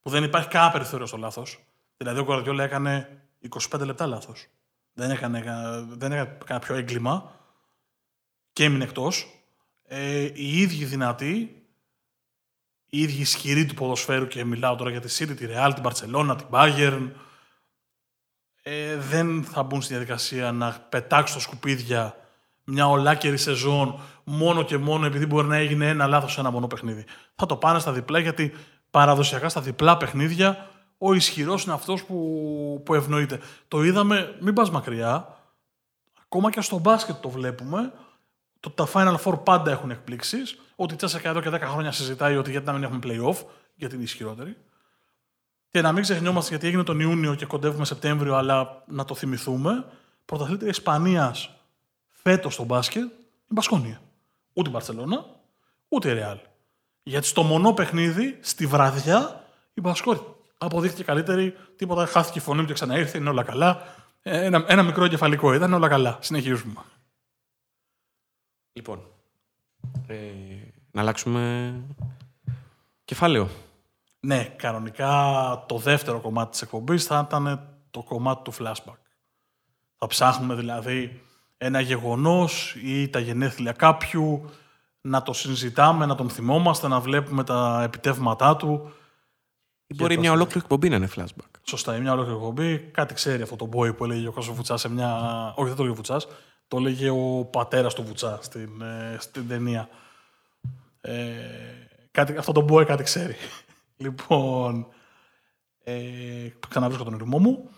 [0.01, 1.59] που δεν υπάρχει κανένα περιθώριο στο λάθος.
[1.97, 3.21] Δηλαδή ο Γκουαρδιόλα έκανε
[3.71, 4.47] 25 λεπτά λάθος.
[4.93, 5.43] Δεν έκανε,
[5.87, 7.31] δεν έκανε κάποιο έγκλημα
[8.53, 9.34] και έμεινε εκτός.
[9.87, 11.63] Ε, οι ίδιοι δυνατοί,
[12.89, 16.35] οι ίδιοι ισχυροί του ποδοσφαίρου και μιλάω τώρα για τη City, τη Real, την Barcelona,
[16.37, 17.11] την Bayern,
[18.61, 22.15] ε, δεν θα μπουν στη διαδικασία να πετάξουν τα σκουπίδια
[22.63, 26.67] μια ολάκερη σεζόν μόνο και μόνο επειδή μπορεί να έγινε ένα λάθος σε ένα μόνο
[26.67, 27.05] παιχνίδι.
[27.35, 28.53] Θα το πάνε στα διπλά γιατί
[28.89, 33.39] παραδοσιακά στα διπλά παιχνίδια ο ισχυρός είναι αυτός που, που ευνοείται.
[33.67, 35.37] Το είδαμε, μην πας μακριά.
[36.23, 37.93] Ακόμα και στο μπάσκετ το βλέπουμε.
[38.65, 40.57] Το, τα Final Four πάντα έχουν εκπλήξεις.
[40.75, 43.45] Ότι η Τσέσσεκα εδώ και 10 χρόνια συζητάει ότι γιατί να μην έχουμε playoff,
[43.75, 44.57] γιατί είναι ισχυρότερη.
[45.69, 49.85] Και να μην ξεχνιόμαστε γιατί έγινε τον Ιούνιο και κοντεύουμε Σεπτέμβριο, αλλά να το θυμηθούμε.
[50.25, 51.49] Πρωταθλήτρια Ισπανίας
[52.09, 53.03] φέτος στο μπάσκετ
[53.47, 54.01] η Μπασκόνια.
[54.53, 55.25] Ούτε η Μπαρσελόνα,
[55.87, 56.37] ούτε η Ρεάλ.
[57.03, 59.43] Γιατί στο μονό παιχνίδι, στη βραδιά,
[59.73, 60.19] η Μπασκόρη
[60.57, 61.55] αποδείχθηκε καλύτερη.
[61.75, 63.81] Τίποτα, χάθηκε η φωνή μου και ξαναήρθε, είναι όλα καλά.
[64.21, 66.17] Ε, Ένα, ένα μικρό εγκεφαλικό ήταν, όλα καλά.
[66.21, 66.81] Συνεχίζουμε.
[68.77, 68.99] Λοιπόν,
[70.07, 70.15] ε,
[70.91, 71.73] να αλλάξουμε
[73.05, 73.49] κεφάλαιο.
[74.19, 78.97] Ναι, κανονικά το δεύτερο κομμάτι της εκπομπής θα ήταν το κομμάτι του flashback.
[79.97, 81.21] Θα ψάχνουμε δηλαδή
[81.57, 84.49] ένα γεγονός ή τα γενέθλια κάποιου,
[85.01, 88.93] να το συζητάμε, να τον θυμόμαστε, να βλέπουμε τα επιτεύγματά του.
[89.87, 91.59] Ή μπορεί μια ολόκληρη εκπομπή να είναι flashback.
[91.63, 92.79] Σωστά, η μια ολόκληρη εκπομπή.
[92.79, 95.17] Κάτι ξέρει αυτό το boy που έλεγε ο Κώσο Βουτσά σε μια.
[95.55, 96.21] Όχι, δεν το έλεγε ο Βουτσά.
[96.67, 99.89] Το έλεγε ο πατέρας του Βουτσά στην, ε, στην ταινία.
[101.01, 101.35] Ε,
[102.11, 103.35] κάτι, αυτό το boy κάτι ξέρει.
[104.03, 104.87] λοιπόν.
[105.83, 107.69] Ε, ξαναβρίσκω τον ρυθμό μου.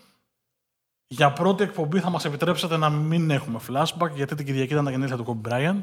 [1.06, 4.90] Για πρώτη εκπομπή θα μας επιτρέψετε να μην έχουμε flashback, γιατί την Κυριακή ήταν τα
[4.90, 5.80] γενέθλια του Kobe Bryant.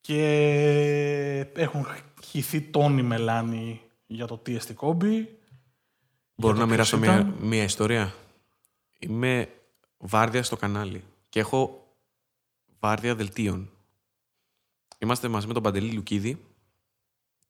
[0.00, 1.86] Και έχουν
[2.24, 5.26] χυθεί τόνοι μελάνι για το τι εστί Kobe.
[6.34, 7.36] Μπορώ το να μοιράσω ποιος μια, ήταν.
[7.40, 8.14] μια ιστορία;
[8.98, 9.48] Είμαι
[10.00, 11.86] βάρδια στο κανάλι και έχω
[12.78, 13.70] βάρδια δελτίων.
[14.98, 16.44] Είμαστε μαζί με τον Παντελή Λουκίδη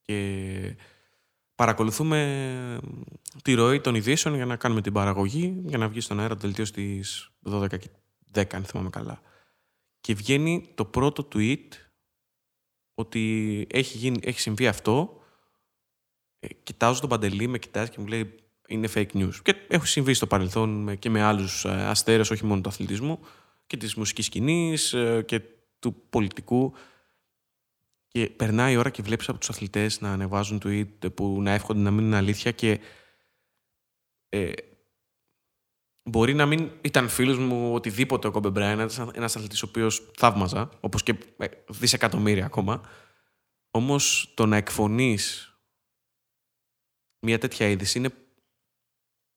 [0.00, 0.76] και
[1.54, 2.80] παρακολουθούμε
[3.42, 6.40] τη ροή των ειδήσεων για να κάνουμε την παραγωγή, για να βγει στον αέρα το
[6.40, 7.90] δελτίο στις 12 και
[8.32, 9.20] 10, αν θυμάμαι καλά.
[10.00, 11.68] Και βγαίνει το πρώτο tweet
[12.94, 15.22] ότι έχει, γίνει, έχει συμβεί αυτό.
[16.38, 18.39] Ε, κοιτάζω τον Παντελή, με κοιτάζει και μου λέει
[18.70, 19.34] είναι fake news.
[19.42, 23.20] Και έχω συμβεί στο παρελθόν με- και με άλλους ε, αστέρες, όχι μόνο του αθλητισμού,
[23.66, 25.40] και της μουσικής σκηνής ε, και
[25.78, 26.74] του πολιτικού.
[28.08, 31.80] Και περνάει η ώρα και βλέπεις από τους αθλητές να ανεβάζουν tweet που να εύχονται
[31.80, 32.80] να μην είναι αλήθεια και
[34.28, 34.52] ε,
[36.02, 38.78] μπορεί να μην ήταν φίλος μου οτιδήποτε ο Κόμπε Μπράιν,
[39.14, 42.80] ένας αθλητής ο οποίος θαύμαζα, όπως και ε, δισεκατομμύρια ακόμα.
[43.70, 45.54] Όμως το να εκφωνείς
[47.26, 48.10] μια τέτοια είδηση είναι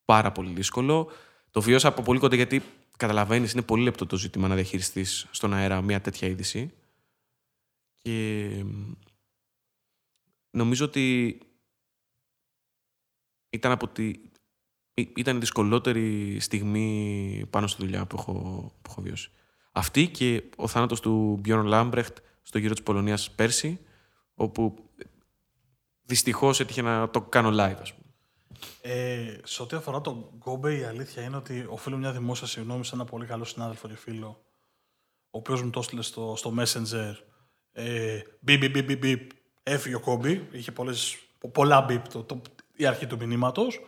[0.04, 1.10] πάρα πολύ δύσκολο.
[1.50, 2.62] Το βιώσα από πολύ κοντά γιατί
[2.96, 6.72] καταλαβαίνεις είναι πολύ λεπτό το ζήτημα να διαχειριστείς στον αέρα μια τέτοια είδηση.
[7.94, 8.92] Και μ,
[10.50, 11.38] νομίζω ότι
[13.50, 14.04] ήταν από τη...
[14.94, 18.32] ή- ήταν η δυσκολότερη στιγμή πάνω στη δουλειά που έχω,
[18.82, 19.30] που έχω βιώσει.
[19.72, 23.80] Αυτή και ο θάνατος του Μπιόρν Λάμπρεχτ στο γύρο της Πολωνίας πέρσι,
[24.34, 24.90] όπου
[26.02, 28.03] δυστυχώς έτυχε να το κάνω live, ας πούμε.
[28.80, 32.94] Ε, σε ό,τι αφορά τον Γκόμπε, η αλήθεια είναι ότι οφείλω μια δημόσια συγγνώμη σε
[32.94, 34.44] ένα πολύ καλό συνάδελφο και φίλο,
[35.30, 37.14] ο οποίος μου το έστειλε στο, στο Messenger.
[37.72, 39.30] Ε, μπιπ, μπιπ, μπιπ, μπιπ,
[39.62, 40.48] έφυγε ο Κόμπι.
[40.52, 41.16] Είχε πολλές,
[41.52, 42.40] πολλά μπιπ το, το,
[42.76, 43.80] η αρχή του μηνύματος.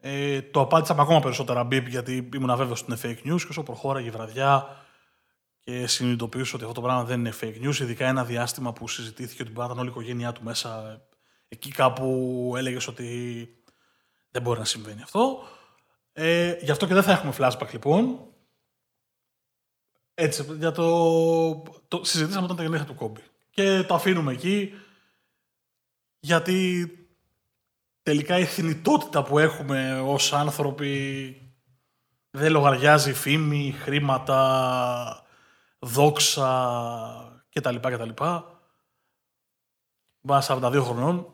[0.00, 3.46] Ε, το απάντησα με ακόμα περισσότερα μπιπ γιατί ήμουν βέβαιος ότι είναι fake news και
[3.50, 4.66] όσο προχώραγε η βραδιά
[5.58, 9.42] και συνειδητοποιούσα ότι αυτό το πράγμα δεν είναι fake news, ειδικά ένα διάστημα που συζητήθηκε
[9.42, 11.00] ότι μπορεί να ήταν όλη η οικογένειά του μέσα.
[11.48, 13.48] Εκεί κάπου έλεγες ότι
[14.30, 15.42] δεν μπορεί να συμβαίνει αυτό.
[16.12, 18.24] Ε, γι' αυτό και δεν θα έχουμε flashback λοιπόν.
[20.14, 23.22] Έτσι, για το, το συζητήσαμε όταν τα γενέθλια του Κόμπι.
[23.50, 24.74] Και το αφήνουμε εκεί,
[26.20, 26.90] γιατί
[28.02, 31.34] τελικά η θνητότητα που έχουμε ως άνθρωποι
[32.30, 35.24] δεν λογαριάζει φήμη, χρήματα,
[35.78, 37.76] δόξα κτλ.
[37.76, 38.10] κτλ.
[40.20, 41.32] Μπα 42 χρονών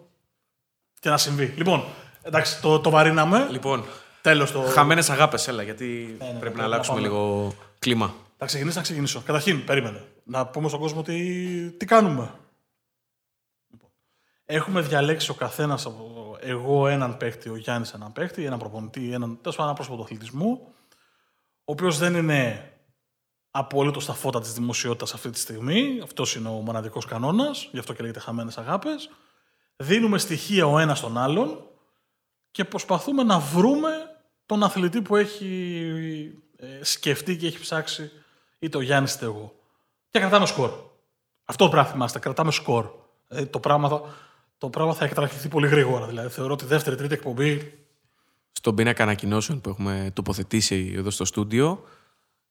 [1.00, 1.46] και να συμβεί.
[1.46, 1.84] Λοιπόν,
[2.26, 3.48] εντάξει, το, το βαρύναμε.
[3.50, 3.84] Λοιπόν,
[4.20, 4.60] Τέλος το...
[4.60, 7.08] χαμένες αγάπες, έλα, γιατί ναι, πρέπει πρέπει να να αλλάξουμε πάμε.
[7.08, 8.14] λίγο κλίμα.
[8.38, 9.20] Θα ξεκινήσω, να ξεκινήσω.
[9.20, 10.04] Καταρχήν, περίμενε.
[10.24, 12.30] Να πούμε στον κόσμο τι, τι κάνουμε.
[13.70, 13.88] Λοιπόν,
[14.44, 19.38] Έχουμε διαλέξει ο καθένας από εγώ έναν παίχτη, ο Γιάννης έναν παίχτη, έναν προπονητή, έναν
[19.40, 20.60] τέλος πάντων ένα πρόσωπο του αθλητισμού,
[21.64, 22.70] ο οποίος δεν είναι
[23.50, 26.00] απολύτως στα φώτα της δημοσιότητας αυτή τη στιγμή.
[26.02, 29.10] Αυτός είναι ο μοναδικός κανόνας, γι' αυτό και λέγεται χαμένες αγάπες.
[29.76, 31.65] Δίνουμε στοιχεία ο ένας στον άλλον
[32.56, 33.90] και προσπαθούμε να βρούμε
[34.46, 38.10] τον αθλητή που έχει ε, σκεφτεί και έχει ψάξει
[38.58, 39.54] είτε ο Γιάννης είτε εγώ.
[40.10, 40.70] Και κρατάμε σκορ.
[41.44, 42.90] Αυτό το πράγμα θυμάστε, κρατάμε σκορ.
[43.28, 44.02] Ε, το, πράγμα θα,
[44.58, 46.06] το πράγμα θα εκτραχυθεί πολύ γρήγορα.
[46.06, 47.78] Δηλαδή, θεωρώ ότι δεύτερη, τρίτη εκπομπή
[48.52, 51.84] Στον πίνακα ανακοινώσεων που έχουμε τοποθετήσει εδώ στο στούντιο,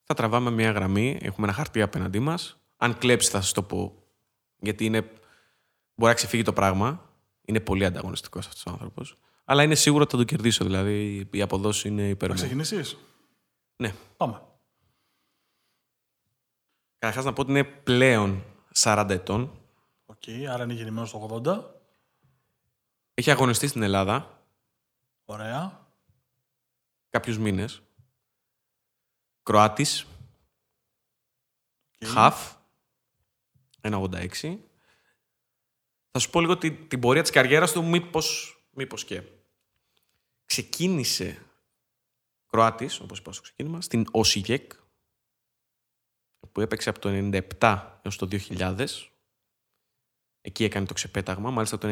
[0.03, 1.20] θα τραβάμε μια γραμμή.
[1.22, 2.58] Έχουμε ένα χαρτί απέναντί μας.
[2.78, 4.03] Αν κλέψεις, θα σας το πω.
[4.60, 5.01] Γιατί είναι...
[5.95, 7.10] μπορεί να ξεφύγει το πράγμα.
[7.45, 9.18] Είναι πολύ ανταγωνιστικός αυτός ο άνθρωπος.
[9.46, 10.64] Αλλά είναι σίγουρο ότι θα το κερδίσω.
[10.64, 12.39] Δηλαδή, η αποδόση είναι θα υπέροχη.
[12.39, 12.98] ξεκινήσεις;
[13.76, 13.93] Ναι.
[14.18, 14.41] Πάμε.
[16.98, 18.43] Καταρχάς να πω ότι είναι πλέον
[18.76, 19.60] 40 ετών.
[20.06, 21.64] Οκ, άρα είναι γεννημένος στο 80.
[23.14, 24.43] Έχει αγωνιστεί στην Ελλάδα
[25.26, 25.88] Ωραία.
[27.10, 27.82] κάποιους μήνες.
[29.43, 30.06] Κροάτης.
[32.02, 32.08] Οκ.
[32.08, 32.54] Χαφ.
[33.82, 34.60] 1,86.
[36.12, 39.24] Θα σου πω λίγο την, την πορεία της καριέρας του, μήπως, μήπως και.
[40.46, 41.46] Ξεκίνησε
[42.48, 44.72] Κροάτης, όπως είπα στο ξεκίνημα, στην Όσιγιεκ,
[46.52, 47.10] που έπαιξε από το
[47.60, 48.86] 97 έως το 2000.
[50.41, 51.52] Εκεί έκανε το ξεπέταγμα.
[51.52, 51.88] Μάλιστα το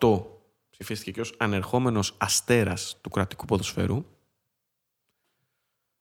[0.00, 0.26] 98
[0.70, 4.04] ψηφίστηκε και ως ανερχόμενος αστέρας του κροατικού ποδοσφαίρου.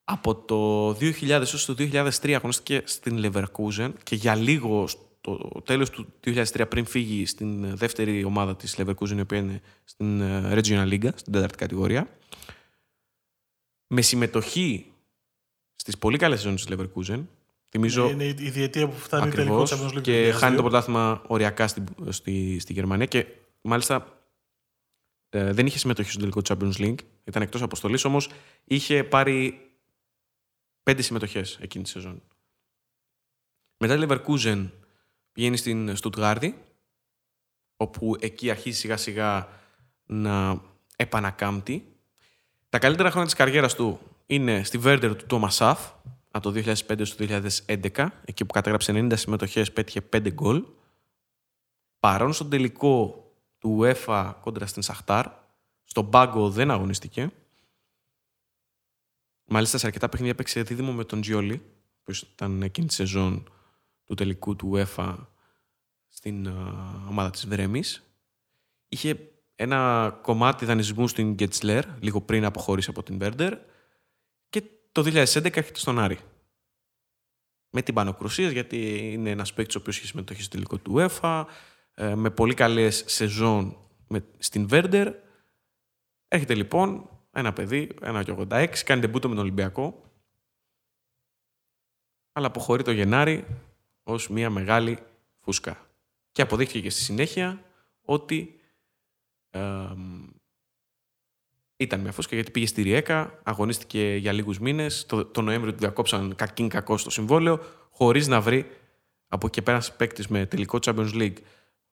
[0.03, 4.87] Από το 2000 έως το 2003 αγωνίστηκε στην Leverkusen και για λίγο
[5.27, 10.21] στο τέλος του 2003 πριν φύγει στην δεύτερη ομάδα της Leverkusen η οποία είναι στην
[10.21, 12.09] ε, Regional League, στην τέταρτη κατηγορία.
[13.87, 14.91] Με συμμετοχή
[15.75, 17.23] στις πολύ καλές σεζόν της Leverkusen
[17.69, 20.01] Θυμίζω είναι η διετία που φτάνει ακριβώς, τελικό Champions League.
[20.01, 23.25] και χάνει το πρωτάθλημα οριακά στη, στη, στη Γερμανία και
[23.61, 24.21] μάλιστα
[25.29, 28.29] ε, δεν είχε συμμετοχή στο τελικό Champions League, ήταν εκτός αποστολής, όμως
[28.63, 29.69] είχε πάρει
[30.83, 32.21] πέντε συμμετοχές εκείνη τη σεζόν.
[33.77, 34.69] Μετά η Leverkusen
[35.37, 36.63] πηγαίνει στην Στουτγάρδη,
[37.77, 39.47] όπου εκεί αρχίζει σιγά σιγά
[40.05, 40.61] να
[40.95, 41.97] επανακάμπτει.
[42.69, 45.91] Τα καλύτερα χρόνια της καριέρας του είναι στη Βέρντερ του Τόμας Σαφ,
[46.31, 47.25] από το 2005 στο
[47.65, 50.63] 2011, εκεί που κατέγραψε 90 συμμετοχές, πέτυχε 5 γκολ.
[51.99, 53.25] Παρόν στον τελικό
[53.57, 55.27] του UEFA κόντρα στην Σαχτάρ,
[55.83, 57.31] στον πάγκο δεν αγωνίστηκε.
[59.45, 61.61] Μάλιστα σε αρκετά παιχνίδια έπαιξε δίδυμο με τον Τζιόλι,
[62.03, 63.51] που ήταν εκείνη τη σεζόν
[64.07, 65.15] του τελικού του UEFA
[66.07, 66.47] στην
[67.09, 68.03] ομάδα της Βρέμης.
[68.87, 73.57] Είχε ένα κομμάτι δανεισμού στην Γκέτσλερ, λίγο πριν αποχωρήσει από την Βέρντερ,
[74.97, 76.17] το 2011 έρχεται στον Άρη.
[77.69, 81.45] Με την Πανοκρουσίας, γιατί είναι ένας παίκτης ο οποίος έχει συμμετοχή στο τελικό του UEFA,
[81.93, 83.77] ε, με πολύ καλές σεζόν
[84.07, 85.13] με, στην Βέρντερ.
[86.27, 90.11] Έρχεται λοιπόν ένα παιδί, ένα 86, κάνει τεμπούτο με τον Ολυμπιακό.
[92.31, 93.45] Αλλά αποχωρεί το Γενάρη
[94.07, 94.97] ως μια μεγάλη
[95.39, 95.89] φούσκα.
[96.31, 97.63] Και αποδείχθηκε και στη συνέχεια
[98.01, 98.59] ότι
[99.49, 99.59] ε,
[101.77, 105.05] ήταν μια φούσκα γιατί πήγε στη Ριέκα, αγωνίστηκε για λίγους μήνες.
[105.05, 107.59] Το, το Νοέμβριο του διακόψαν κακήν κακό στο συμβόλαιο,
[107.91, 108.65] χωρίς να βρει
[109.27, 111.37] από εκεί πέρα παίκτης με τελικό Champions League,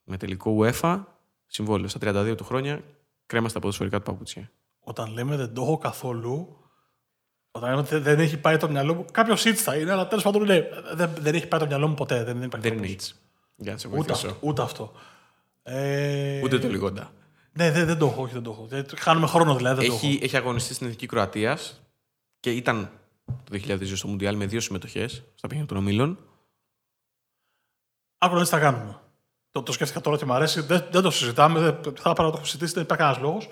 [0.04, 1.04] με τελικό UEFA,
[1.46, 2.00] συμβόλαιο στα
[2.32, 2.84] 32 του χρόνια,
[3.26, 4.52] κρέμα στα ποδοσφαιρικά του παπούτσια.
[4.80, 6.58] Όταν λέμε δεν το έχω καθόλου,
[7.56, 10.24] όταν λέμε ότι δεν έχει πάει το μυαλό μου, κάποιος ήτ θα είναι, αλλά τέλος
[10.24, 12.24] πάντων ναι, δεν, δεν έχει πάει το μυαλό μου ποτέ.
[12.24, 13.02] Δεν, δεν, δεν είναι ήτ.
[13.56, 14.28] Για να σε βοηθήσω.
[14.28, 14.92] Ούτε, ούτε αυτό.
[15.64, 16.42] Ε...
[16.44, 17.12] Ούτε το λιγόντα.
[17.52, 18.66] Ναι, δεν, δεν το έχω, όχι, δεν το έχω.
[18.66, 19.82] Δεν, χάνουμε χρόνο δηλαδή.
[19.82, 20.24] Δεν έχει, το έχω.
[20.24, 21.82] έχει αγωνιστεί στην Εθνική Κροατίας
[22.40, 22.90] και ήταν
[23.26, 26.20] το 2002 στο Μουντιάλ με δύο συμμετοχές στα παιχνίδια των ομίλων.
[28.18, 29.00] Άκουρα τι θα κάνουμε.
[29.52, 30.62] Το, το σκέφτηκα τώρα και μου αρέσει.
[30.62, 31.60] Δεν, δεν το συζητάμε.
[31.60, 32.74] Δεν, θα έπρεπε να το έχω συζητήσει.
[32.74, 33.50] Δεν υπάρχει κανένας λόγος.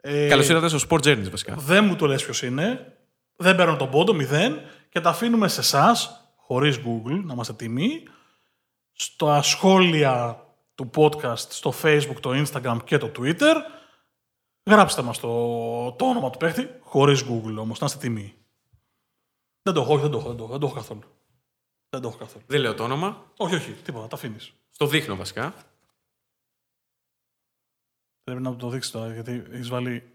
[0.00, 1.54] Ε, Καλώς ήρθατε στο Sport Journeys βασικά.
[1.54, 2.92] Δεν μου το λες ποιος είναι.
[3.40, 4.60] Δεν παίρνω τον πόντο, μηδέν.
[4.88, 8.02] Και τα αφήνουμε σε εσάς, χωρίς Google, να είμαστε τιμοί.
[8.92, 13.54] Στο σχόλια του podcast στο facebook, το instagram και το twitter.
[14.64, 18.34] Γράψτε μας το, το όνομα του παίχτη, χωρίς google όμως, να είστε τιμή.
[19.62, 21.02] Δεν το έχω, όχι, δεν το έχω, δεν το έχω, δεν το έχω καθόλου.
[21.90, 22.44] Δεν το έχω καθόλου.
[22.48, 23.32] Δεν λέω το όνομα.
[23.36, 24.52] Όχι, όχι, τίποτα, τα αφήνεις.
[24.70, 25.54] Στο δείχνω βασικά.
[28.24, 30.12] Πρέπει να το δείξεις τώρα, γιατί έχεις βάλει.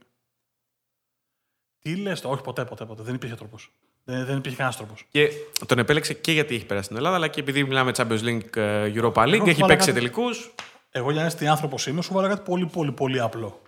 [1.83, 3.03] Τι λες, όχι ποτέ, ποτέ, ποτέ.
[3.03, 3.71] Δεν υπήρχε τρόπος.
[4.03, 5.05] Δεν, δεν υπήρχε κανένας τρόπος.
[5.09, 5.29] Και
[5.67, 8.91] τον επέλεξε και γιατί έχει περάσει στην Ελλάδα, αλλά και επειδή μιλάμε Champions League, ε,
[8.95, 9.93] Europa League, έχει παίξει κάτι...
[9.93, 10.53] τελικούς.
[10.89, 13.61] Εγώ για να είσαι τι άνθρωπος είμαι, σου βάλα κάτι πολύ, πολύ, πολύ απλό.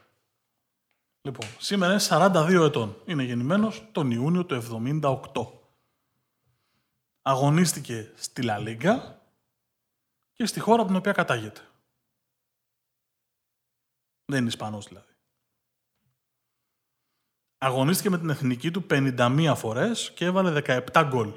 [1.22, 2.96] Λοιπόν, σήμερα είναι 42 ετών.
[3.06, 4.82] Είναι γεννημένος τον Ιούνιο του
[5.34, 5.48] 78.
[7.22, 9.22] Αγωνίστηκε στη Λα Λίγκα
[10.34, 11.62] και στη χώρα από την οποία κατάγεται.
[14.26, 15.15] Δεν είναι Ισπανός δηλαδή.
[17.66, 21.34] Αγωνίστηκε με την εθνική του 51 φορές και έβαλε 17 γκολ.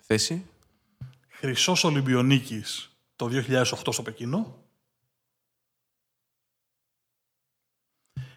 [0.00, 0.50] Θέση.
[1.28, 4.64] Χρυσός Ολυμπιονίκης το 2008 στο Πεκίνο.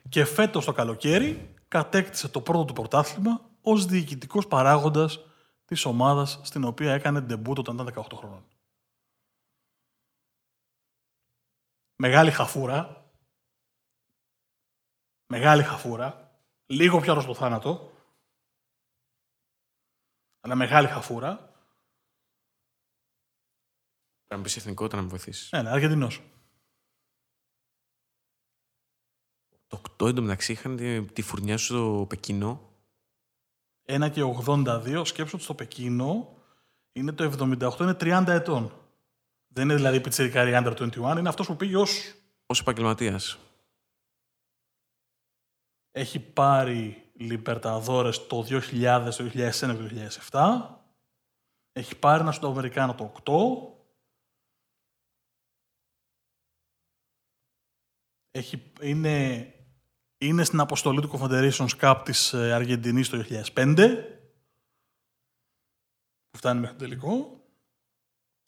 [0.09, 5.19] Και φέτος το καλοκαίρι κατέκτησε το πρώτο του πρωτάθλημα ως διοικητικός παράγοντας
[5.65, 8.45] της ομάδας στην οποία έκανε ντεμπούτο όταν ήταν 18 χρόνων.
[11.95, 13.11] Μεγάλη χαφούρα.
[15.25, 16.20] Μεγάλη χαφούρα
[16.71, 17.91] λίγο πιο από το θάνατο,
[20.39, 21.35] αλλά μεγάλη χαφούρα.
[24.25, 25.51] Πρέπει να μπει εθνικότητα να με βοηθήσεις.
[25.51, 26.21] Ναι, ναι, Αργεντινός.
[29.67, 30.77] Το 8 εντωμεταξύ είχαν
[31.13, 32.69] τη φουρνιά σου στο Πεκίνο.
[33.85, 36.37] 1 και 82, σκέψω ότι στο Πεκίνο
[36.91, 38.75] είναι το 78, είναι 30 ετών.
[39.47, 42.15] Δεν είναι δηλαδή πιτσερικάρι under 21, είναι αυτός που πήγε ως.
[42.45, 43.50] Ω επαγγελματίας
[45.91, 49.89] έχει πάρει Λιμπερταδόρες το 2000, το 2001 και το
[50.31, 50.79] 2007.
[51.71, 53.79] Έχει πάρει ένα Αμερικάνο το 8.
[58.31, 59.47] Έχει, είναι,
[60.17, 63.97] είναι στην αποστολή του Confederations Cup της ε, Αργεντινής το 2005
[66.29, 67.41] που φτάνει μέχρι το τελικό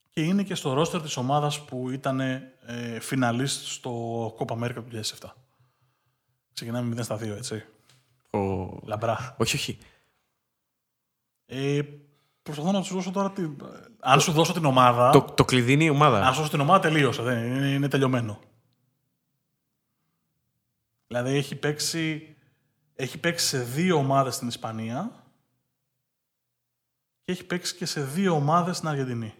[0.09, 5.01] και είναι και στο ρόστερ της ομάδας που ήταν ε, φιναλίστ στο Copa America του
[5.19, 5.42] 2007.
[6.53, 7.65] Ξεκινάμε 0 στα 2, έτσι.
[8.29, 8.39] Ο...
[8.83, 9.35] Λαμπρά.
[9.37, 9.77] Όχι, όχι.
[11.45, 11.81] Ε,
[12.43, 13.55] προσπαθώ να σου δώσω τώρα την...
[13.99, 15.09] Αν σου δώσω την ομάδα...
[15.09, 16.25] Το, το κλειδί είναι η ομάδα.
[16.25, 17.21] Αν σου δώσω την ομάδα τελείωσε.
[17.21, 18.39] Δεν, είναι, είναι τελειωμένο.
[21.07, 22.35] Δηλαδή έχει παίξει,
[22.95, 25.11] έχει παίξει σε δύο ομάδες στην Ισπανία
[27.23, 29.33] και έχει παίξει και σε δύο ομάδες στην Αργεντινή.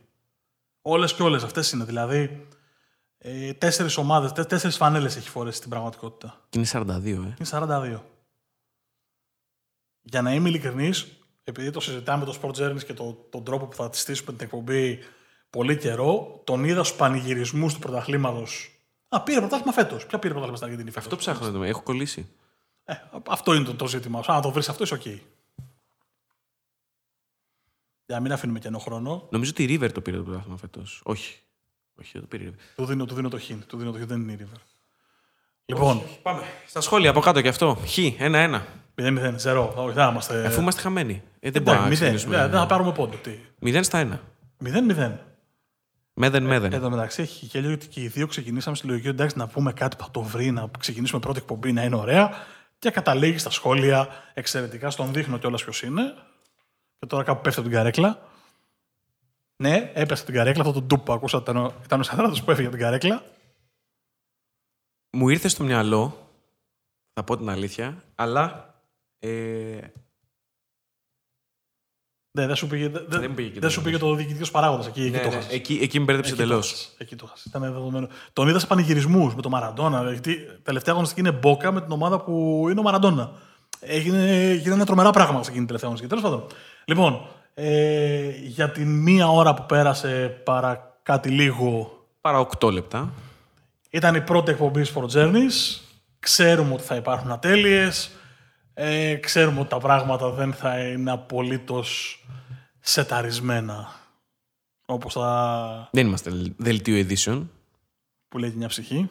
[0.82, 1.84] Όλες και όλες αυτές είναι.
[1.84, 2.48] Δηλαδή
[3.26, 6.42] ε, τέσσερις ομάδες, τέ, τέσσερις φανέλες έχει φορέσει στην πραγματικότητα.
[6.50, 7.10] Και είναι 42, ε.
[7.10, 8.00] Είναι 42.
[10.02, 11.08] Για να είμαι ειλικρινής,
[11.44, 14.46] επειδή το συζητάμε το Sport Journeys και το, τον τρόπο που θα τη στήσουμε την
[14.46, 15.00] εκπομπή
[15.50, 18.80] πολύ καιρό, τον είδα στους πανηγυρισμούς του πρωταθλήματος.
[19.08, 20.06] Α, πήρε πρωτάθλημα φέτος.
[20.06, 21.68] Ποια πήρε πρωτάθλημα στην Αργεντινή φέτος; Αυτό ψάχνω να δούμε.
[21.68, 22.30] Έχω κολλήσει.
[22.84, 22.94] Ε,
[23.28, 24.24] αυτό είναι το, το ζήτημα.
[24.28, 25.06] Αν το βρεις αυτό, είσαι οκ.
[28.06, 29.28] Για να μην αφήνουμε κενό χρόνο.
[29.32, 31.02] Νομίζω ότι η River το πήρε το πρωτάθλημα φέτος.
[31.04, 31.40] Όχι.
[32.00, 32.60] Όχι, δεν το πήρε η River.
[32.76, 33.60] Του δίνω, του δίνω το hint.
[33.68, 34.60] Του δίνω το hint, δεν είναι η River.
[35.66, 36.42] Λοιπόν, Πάμε.
[36.68, 37.78] Στα σχόλια από κάτω και αυτό.
[37.88, 38.66] Χ, ένα-ένα.
[39.02, 40.46] 0-0, 0 Όχι, δεν είμαστε.
[40.46, 41.22] Αφού είμαστε χαμένοι.
[41.40, 42.16] Ε, δεν μπορούμε να Εντάξει, μηδέν.
[42.16, 42.36] ξεκινήσουμε.
[42.38, 43.18] Ε, Δεν θα πάρουμε πόντο.
[43.18, 43.32] Τι.
[43.66, 44.20] 0 στα 1.
[44.68, 45.12] 0-0.
[46.16, 46.74] Μέδεν, μέδεν.
[46.74, 49.74] Εν τω μεταξύ έχει γέλιο ότι και οι δύο ξεκινήσαμε στη λογική εντάξει να πούμε
[49.74, 52.32] κάτι που θα το βρει, να ξεκινήσουμε πρώτη εκπομπή να είναι ωραία.
[52.80, 54.90] Και καταλήγει στα σχόλια εξαιρετικά.
[54.90, 56.14] Στον δείχνω κιόλας ποιος είναι.
[57.00, 58.20] Και τώρα κάπου πέφτει από την καρέκλα.
[59.64, 60.62] Ναι, έπεσε από την καρέκλα.
[60.62, 63.24] Αυτό το ντουπ που ακούσατε ήταν ο, ήταν ο Σαδράτος που έφυγε από την καρέκλα.
[65.18, 66.30] Μου ήρθε στο μυαλό,
[67.14, 68.76] θα πω την αλήθεια, αλλά
[69.20, 69.78] ε,
[72.38, 74.88] Ναι, δεν σου πήγε, δεν, Δεν πήγε εκεί δεν σου πήγε το διοικητικός παράγοντας.
[74.88, 75.54] Εκεί, εκεί ναι, το ναι, χάσες.
[75.54, 76.70] εκεί, εκεί με μπέρδεψε Εκεί το εντελώς.
[76.70, 76.96] χάσες.
[76.98, 77.46] Εκεί το χάσες.
[77.46, 78.08] Ήταν δεδομένο.
[78.34, 80.10] Τον είδα σε πανηγυρισμούς με τον Μαραντόνα.
[80.12, 83.32] Γιατί τελευταία αγωνιστική είναι Μπόκα με την ομάδα που είναι ο Μαραντόνα.
[83.80, 86.22] Έγινε, γίνανε τρομερά πράγματα σε εκείνη την τελευταία αγωνιστική.
[86.22, 86.58] Τέλος πάντων.
[86.86, 93.14] Λοιπόν, ε, για την μία ώρα που πέρασε παρά κάτι λίγο Παρά 8 λεπτά.
[93.90, 95.80] ήταν η πρώτη εκπομπή Sport Journeys.
[96.20, 98.12] Ξέρουμε ότι θα υπάρχουν ατέλειες.
[98.74, 102.20] Ε, ξέρουμε ότι τα πράγματα δεν θα είναι απολύτως
[102.80, 103.94] σεταρισμένα.
[104.86, 107.48] Όπως τα Δεν είμαστε δελτίο edition.
[108.28, 109.10] που λέει και μια ψυχή.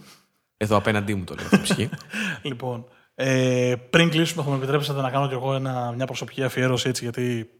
[0.57, 1.45] Εδώ απέναντί μου το λέω.
[1.45, 1.89] αυτή η ψυχή.
[2.43, 2.85] Λοιπόν,
[3.15, 7.05] ε, πριν κλείσουμε θα με επιτρέψετε να κάνω κι εγώ ένα, μια προσωπική αφιέρωση έτσι
[7.05, 7.51] γιατί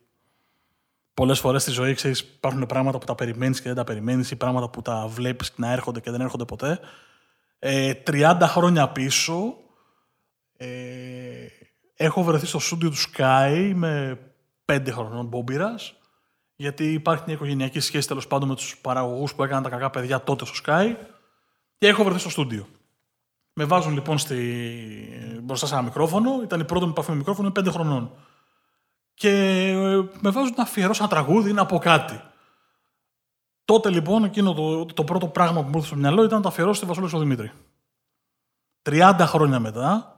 [1.15, 4.37] πολλές φορές στη ζωή ξέρεις υπάρχουν πράγματα που τα περιμένεις και δεν τα περιμένεις ή
[4.37, 6.81] πράγματα που τα βλέπεις να έρχονται και δεν έρχονται ποτέ.
[7.59, 9.55] Ε, 30 χρόνια πίσω
[10.57, 10.67] ε,
[11.95, 14.19] έχω βρεθεί στο στούντιο του Sky με
[14.65, 15.95] 5 χρονών μπόμπιρας
[16.57, 20.23] γιατί υπάρχει μια οικογενειακή σχέση τέλος πάντων με τους παραγωγούς που έκαναν τα κακά παιδιά
[20.23, 20.95] τότε στο Sky
[21.79, 22.67] και έχω βρεθεί στο στούντιο.
[23.53, 24.37] Με βάζουν λοιπόν στη...
[25.43, 26.41] μπροστά σε ένα μικρόφωνο.
[26.43, 28.11] Ήταν η πρώτη μου επαφή με μικρόφωνο, είμαι 5 χρονών.
[29.15, 29.31] Και
[29.69, 32.21] ε, με βάζουν να αφιερώσω ένα τραγούδι ή να πω κάτι.
[33.65, 36.49] Τότε λοιπόν εκείνο το, το πρώτο πράγμα που μου ήρθε στο μυαλό ήταν να το
[36.49, 37.53] αφιερώσω στη Βασίλη στο Δημήτρη.
[38.83, 40.17] 30 χρόνια μετά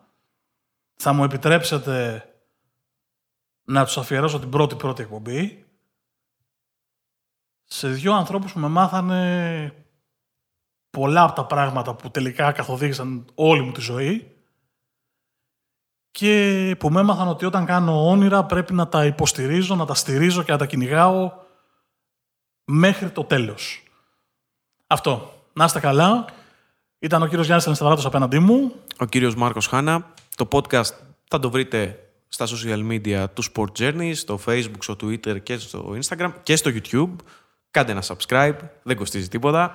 [0.95, 2.25] θα μου επιτρέψετε
[3.65, 5.65] να τους αφιερώσω την πρώτη πρώτη εκπομπή
[7.65, 9.75] σε δύο ανθρώπους που με μάθανε
[10.91, 14.34] πολλά από τα πράγματα που τελικά καθοδήγησαν όλη μου τη ζωή
[16.15, 20.43] και που με έμαθαν ότι όταν κάνω όνειρα πρέπει να τα υποστηρίζω, να τα στηρίζω
[20.43, 21.33] και να τα κυνηγάω
[22.65, 23.83] μέχρι το τέλος.
[24.87, 25.35] Αυτό.
[25.53, 26.25] Να είστε καλά.
[26.99, 28.73] Ήταν ο κύριος Γιάννης Ανεσταβράτος απέναντί μου.
[28.99, 30.13] Ο κύριος Μάρκος Χάνα.
[30.37, 30.93] Το podcast
[31.29, 31.99] θα το βρείτε
[32.29, 36.71] στα social media του Sport Journeys, στο Facebook, στο Twitter και στο Instagram και στο
[36.75, 37.15] YouTube.
[37.71, 39.73] Κάντε ένα subscribe, δεν κοστίζει τίποτα.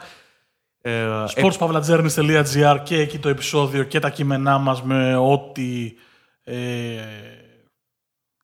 [0.82, 5.94] Ε, ε, sportspavlajourneys.gr και εκεί το επεισόδιο και τα κείμενά μας με ό,τι...
[6.44, 6.54] Ε,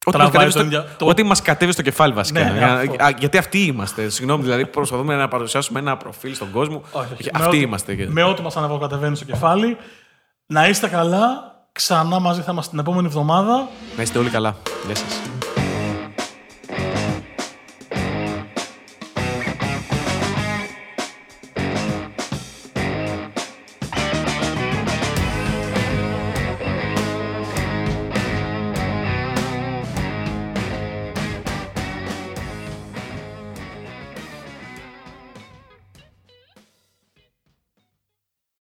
[0.08, 2.44] Ό,τι μας, τραβάει κατέβει το στο, ενδια- το- ό,τι μας κατέβει στο κεφάλι βασικά.
[2.44, 3.04] Ναι, ναι, Για- αυτό.
[3.04, 4.08] α, γιατί αυτοί είμαστε.
[4.08, 6.82] Συγγνώμη, δηλαδή προσπαθούμε να παρουσιάσουμε ένα προφίλ στον κόσμο.
[6.92, 8.06] όχι, Όχι, με αυτοί ό,τι- είμαστε.
[8.08, 9.76] Με ό,τι μας ανεβοκατεβαίνει στο κεφάλι.
[10.46, 11.54] Να είστε καλά.
[11.72, 13.68] Ξανά μαζί θα είμαστε την επόμενη εβδομάδα.
[13.96, 14.56] Να είστε όλοι καλά.
[14.86, 15.20] Γεια σας.